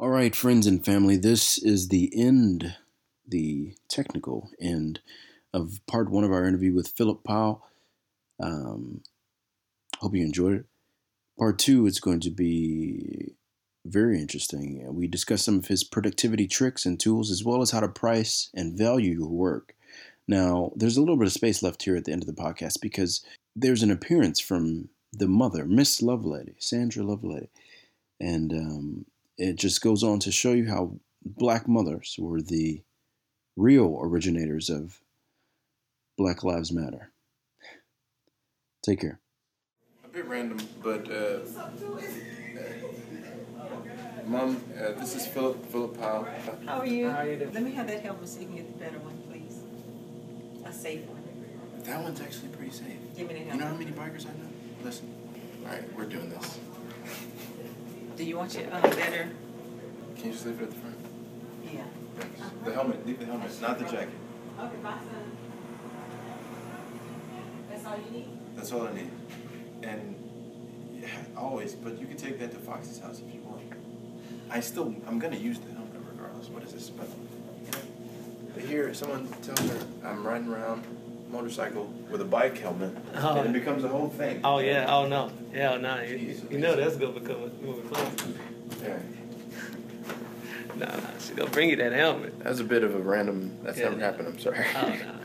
All 0.00 0.08
right, 0.08 0.34
friends 0.34 0.66
and 0.66 0.82
family, 0.82 1.18
this 1.18 1.58
is 1.58 1.88
the 1.88 2.10
end, 2.18 2.74
the 3.28 3.74
technical 3.86 4.48
end 4.58 5.00
of 5.52 5.78
part 5.86 6.10
one 6.10 6.24
of 6.24 6.32
our 6.32 6.46
interview 6.46 6.72
with 6.72 6.94
Philip 6.96 7.22
Pyle. 7.22 7.62
Um, 8.42 9.02
hope 9.98 10.14
you 10.14 10.24
enjoyed 10.24 10.54
it. 10.54 10.64
Part 11.38 11.58
two 11.58 11.84
is 11.84 12.00
going 12.00 12.20
to 12.20 12.30
be 12.30 13.34
very 13.84 14.18
interesting. 14.18 14.82
We 14.90 15.06
discuss 15.06 15.42
some 15.42 15.58
of 15.58 15.66
his 15.66 15.84
productivity 15.84 16.48
tricks 16.48 16.86
and 16.86 16.98
tools, 16.98 17.30
as 17.30 17.44
well 17.44 17.60
as 17.60 17.70
how 17.70 17.80
to 17.80 17.88
price 17.88 18.48
and 18.54 18.78
value 18.78 19.18
your 19.18 19.28
work. 19.28 19.74
Now, 20.26 20.72
there's 20.76 20.96
a 20.96 21.00
little 21.00 21.18
bit 21.18 21.26
of 21.26 21.34
space 21.34 21.62
left 21.62 21.82
here 21.82 21.96
at 21.96 22.06
the 22.06 22.12
end 22.12 22.22
of 22.22 22.26
the 22.26 22.42
podcast 22.42 22.80
because 22.80 23.22
there's 23.54 23.82
an 23.82 23.90
appearance 23.90 24.40
from 24.40 24.88
the 25.12 25.28
mother, 25.28 25.66
Miss 25.66 26.00
Lovelady, 26.00 26.54
Sandra 26.56 27.04
Lovelady. 27.04 27.48
And 28.18 28.50
um, 28.54 29.04
it 29.40 29.56
just 29.56 29.80
goes 29.80 30.04
on 30.04 30.18
to 30.20 30.30
show 30.30 30.52
you 30.52 30.68
how 30.68 31.00
black 31.24 31.66
mothers 31.66 32.14
were 32.18 32.42
the 32.42 32.82
real 33.56 33.98
originators 34.02 34.68
of 34.68 35.00
Black 36.18 36.44
Lives 36.44 36.70
Matter. 36.70 37.10
Take 38.82 39.00
care. 39.00 39.18
A 40.04 40.08
bit 40.08 40.26
random, 40.26 40.58
but 40.82 41.10
uh, 41.10 41.38
Mom, 44.26 44.62
uh, 44.78 44.92
this 45.00 45.16
is 45.16 45.26
Philip 45.26 45.64
Philip 45.72 45.98
Pyle. 45.98 46.28
How 46.66 46.80
are 46.80 46.86
you? 46.86 47.08
How 47.08 47.18
are 47.18 47.26
you 47.26 47.38
doing? 47.38 47.54
Let 47.54 47.62
me 47.62 47.72
have 47.72 47.86
that 47.86 48.02
helmet 48.02 48.28
so 48.28 48.40
you 48.40 48.46
can 48.46 48.56
get 48.56 48.78
the 48.78 48.84
better 48.84 48.98
one, 48.98 49.22
please. 49.30 49.60
A 50.66 50.72
safe 50.72 51.06
one. 51.06 51.22
That 51.84 52.02
one's 52.02 52.20
actually 52.20 52.48
pretty 52.48 52.72
safe. 52.72 52.98
Give 53.16 53.26
me 53.26 53.34
the 53.34 53.40
You 53.40 53.56
know 53.56 53.66
how 53.66 53.74
many 53.74 53.90
bikers 53.90 54.26
I 54.26 54.36
know? 54.38 54.50
Listen. 54.84 55.14
All 55.64 55.72
right, 55.72 55.96
we're 55.96 56.04
doing 56.04 56.28
this. 56.28 56.58
Do 58.20 58.26
you 58.26 58.36
want 58.36 58.54
your 58.54 58.66
uh, 58.70 58.82
better? 58.82 59.30
Can 60.14 60.26
you 60.26 60.32
just 60.32 60.44
leave 60.44 60.60
it 60.60 60.64
at 60.64 60.70
the 60.72 60.76
front? 60.76 60.96
Yeah. 61.64 61.84
Thanks. 62.18 62.40
The 62.66 62.74
helmet. 62.74 63.06
Leave 63.06 63.18
the 63.18 63.24
helmet, 63.24 63.50
not 63.62 63.78
the 63.78 63.86
jacket. 63.86 64.10
Okay, 64.60 64.76
bye, 64.82 64.90
son. 64.90 65.32
That's 67.70 67.86
all 67.86 67.96
you 67.96 68.10
need? 68.10 68.28
That's 68.54 68.72
all 68.72 68.86
I 68.86 68.92
need. 68.92 69.10
And 69.82 70.14
yeah, 71.00 71.08
always, 71.34 71.72
but 71.74 71.98
you 71.98 72.06
can 72.06 72.18
take 72.18 72.38
that 72.40 72.50
to 72.50 72.58
Fox's 72.58 72.98
house 72.98 73.22
if 73.26 73.34
you 73.34 73.40
want. 73.40 73.62
I 74.50 74.60
still, 74.60 74.94
I'm 75.08 75.18
gonna 75.18 75.36
use 75.36 75.58
the 75.58 75.72
helmet 75.72 76.02
regardless. 76.12 76.50
What 76.50 76.62
is 76.62 76.74
this? 76.74 76.90
But, 76.90 77.08
but 78.52 78.62
here, 78.62 78.92
someone 78.92 79.28
tells 79.40 79.60
her 79.60 79.86
I'm 80.04 80.26
riding 80.26 80.48
around 80.48 80.84
motorcycle 81.30 81.92
with 82.10 82.20
a 82.20 82.24
bike 82.24 82.58
helmet, 82.58 82.96
Oh. 83.16 83.36
and 83.40 83.48
it 83.48 83.52
becomes 83.58 83.84
a 83.84 83.88
whole 83.88 84.08
thing. 84.08 84.40
Oh 84.44 84.58
yeah. 84.58 84.86
Oh 84.88 85.06
no. 85.06 85.30
Yeah. 85.54 85.76
No. 85.76 86.00
You, 86.02 86.16
Jeez. 86.18 86.50
you 86.50 86.58
know 86.58 86.76
that's 86.76 86.96
gonna 86.96 87.18
become 87.18 87.42
a 87.42 87.64
moving 87.64 87.88
close. 87.88 88.12
Yeah. 88.82 88.98
Nah, 90.76 90.86
nah. 90.86 91.00
She 91.18 91.34
gonna 91.34 91.50
bring 91.50 91.68
you 91.70 91.76
that 91.76 91.92
helmet. 91.92 92.38
That's 92.40 92.60
a 92.60 92.64
bit 92.64 92.82
of 92.84 92.94
a 92.94 92.98
random. 92.98 93.56
That's 93.62 93.78
Yeah, 93.78 93.84
never 93.86 93.96
no. 93.96 94.04
happened. 94.04 94.28
I'm 94.28 94.38
sorry. 94.38 94.64
Oh 94.76 94.88
no. 94.88 95.14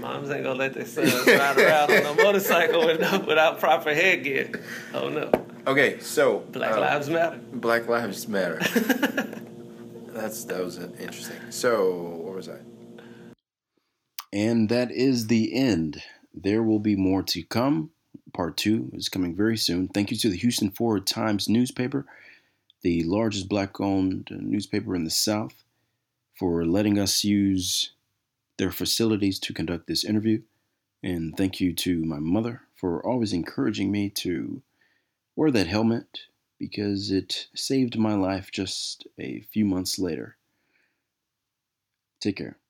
No, 0.00 0.08
moms 0.08 0.30
ain't 0.30 0.42
gonna 0.44 0.58
let 0.58 0.74
their 0.74 0.84
sons 0.86 1.12
ride 1.26 1.56
around 1.58 1.90
on 1.92 2.18
a 2.18 2.22
motorcycle 2.22 2.86
with, 2.86 3.00
without 3.26 3.60
proper 3.60 3.94
headgear. 3.94 4.50
Oh 4.94 5.08
no. 5.08 5.30
Okay, 5.66 5.98
so 6.00 6.40
Black 6.50 6.72
uh, 6.72 6.80
lives 6.80 7.08
matter. 7.08 7.38
Black 7.52 7.86
Lives 7.88 8.26
Matter. 8.26 8.58
That's 10.08 10.44
that 10.44 10.62
was 10.64 10.78
interesting. 10.78 11.36
So 11.50 12.20
where 12.24 12.34
was 12.34 12.48
I? 12.48 12.56
And 14.32 14.68
that 14.70 14.90
is 14.90 15.26
the 15.26 15.54
end. 15.54 16.02
There 16.32 16.62
will 16.62 16.78
be 16.78 16.96
more 16.96 17.22
to 17.24 17.42
come. 17.42 17.90
Part 18.32 18.56
two 18.56 18.90
is 18.94 19.10
coming 19.10 19.36
very 19.36 19.58
soon. 19.58 19.88
Thank 19.88 20.10
you 20.10 20.16
to 20.18 20.30
the 20.30 20.38
Houston 20.38 20.70
Forward 20.70 21.06
Times 21.06 21.48
newspaper, 21.48 22.06
the 22.80 23.02
largest 23.04 23.48
black 23.48 23.78
owned 23.78 24.28
newspaper 24.30 24.94
in 24.94 25.04
the 25.04 25.10
South, 25.10 25.64
for 26.34 26.64
letting 26.64 26.98
us 26.98 27.24
use 27.24 27.92
their 28.56 28.70
facilities 28.70 29.38
to 29.40 29.52
conduct 29.52 29.86
this 29.86 30.04
interview. 30.04 30.40
And 31.02 31.36
thank 31.36 31.60
you 31.60 31.74
to 31.74 32.02
my 32.04 32.18
mother 32.18 32.62
for 32.74 33.04
always 33.04 33.32
encouraging 33.32 33.90
me 33.90 34.08
to 34.10 34.62
wear 35.36 35.50
that 35.50 35.66
helmet 35.66 36.20
because 36.58 37.10
it 37.10 37.48
saved 37.54 37.98
my 37.98 38.14
life 38.14 38.50
just 38.50 39.06
a 39.18 39.40
few 39.52 39.64
months 39.64 39.98
later. 39.98 40.36
Take 42.20 42.36
care. 42.36 42.61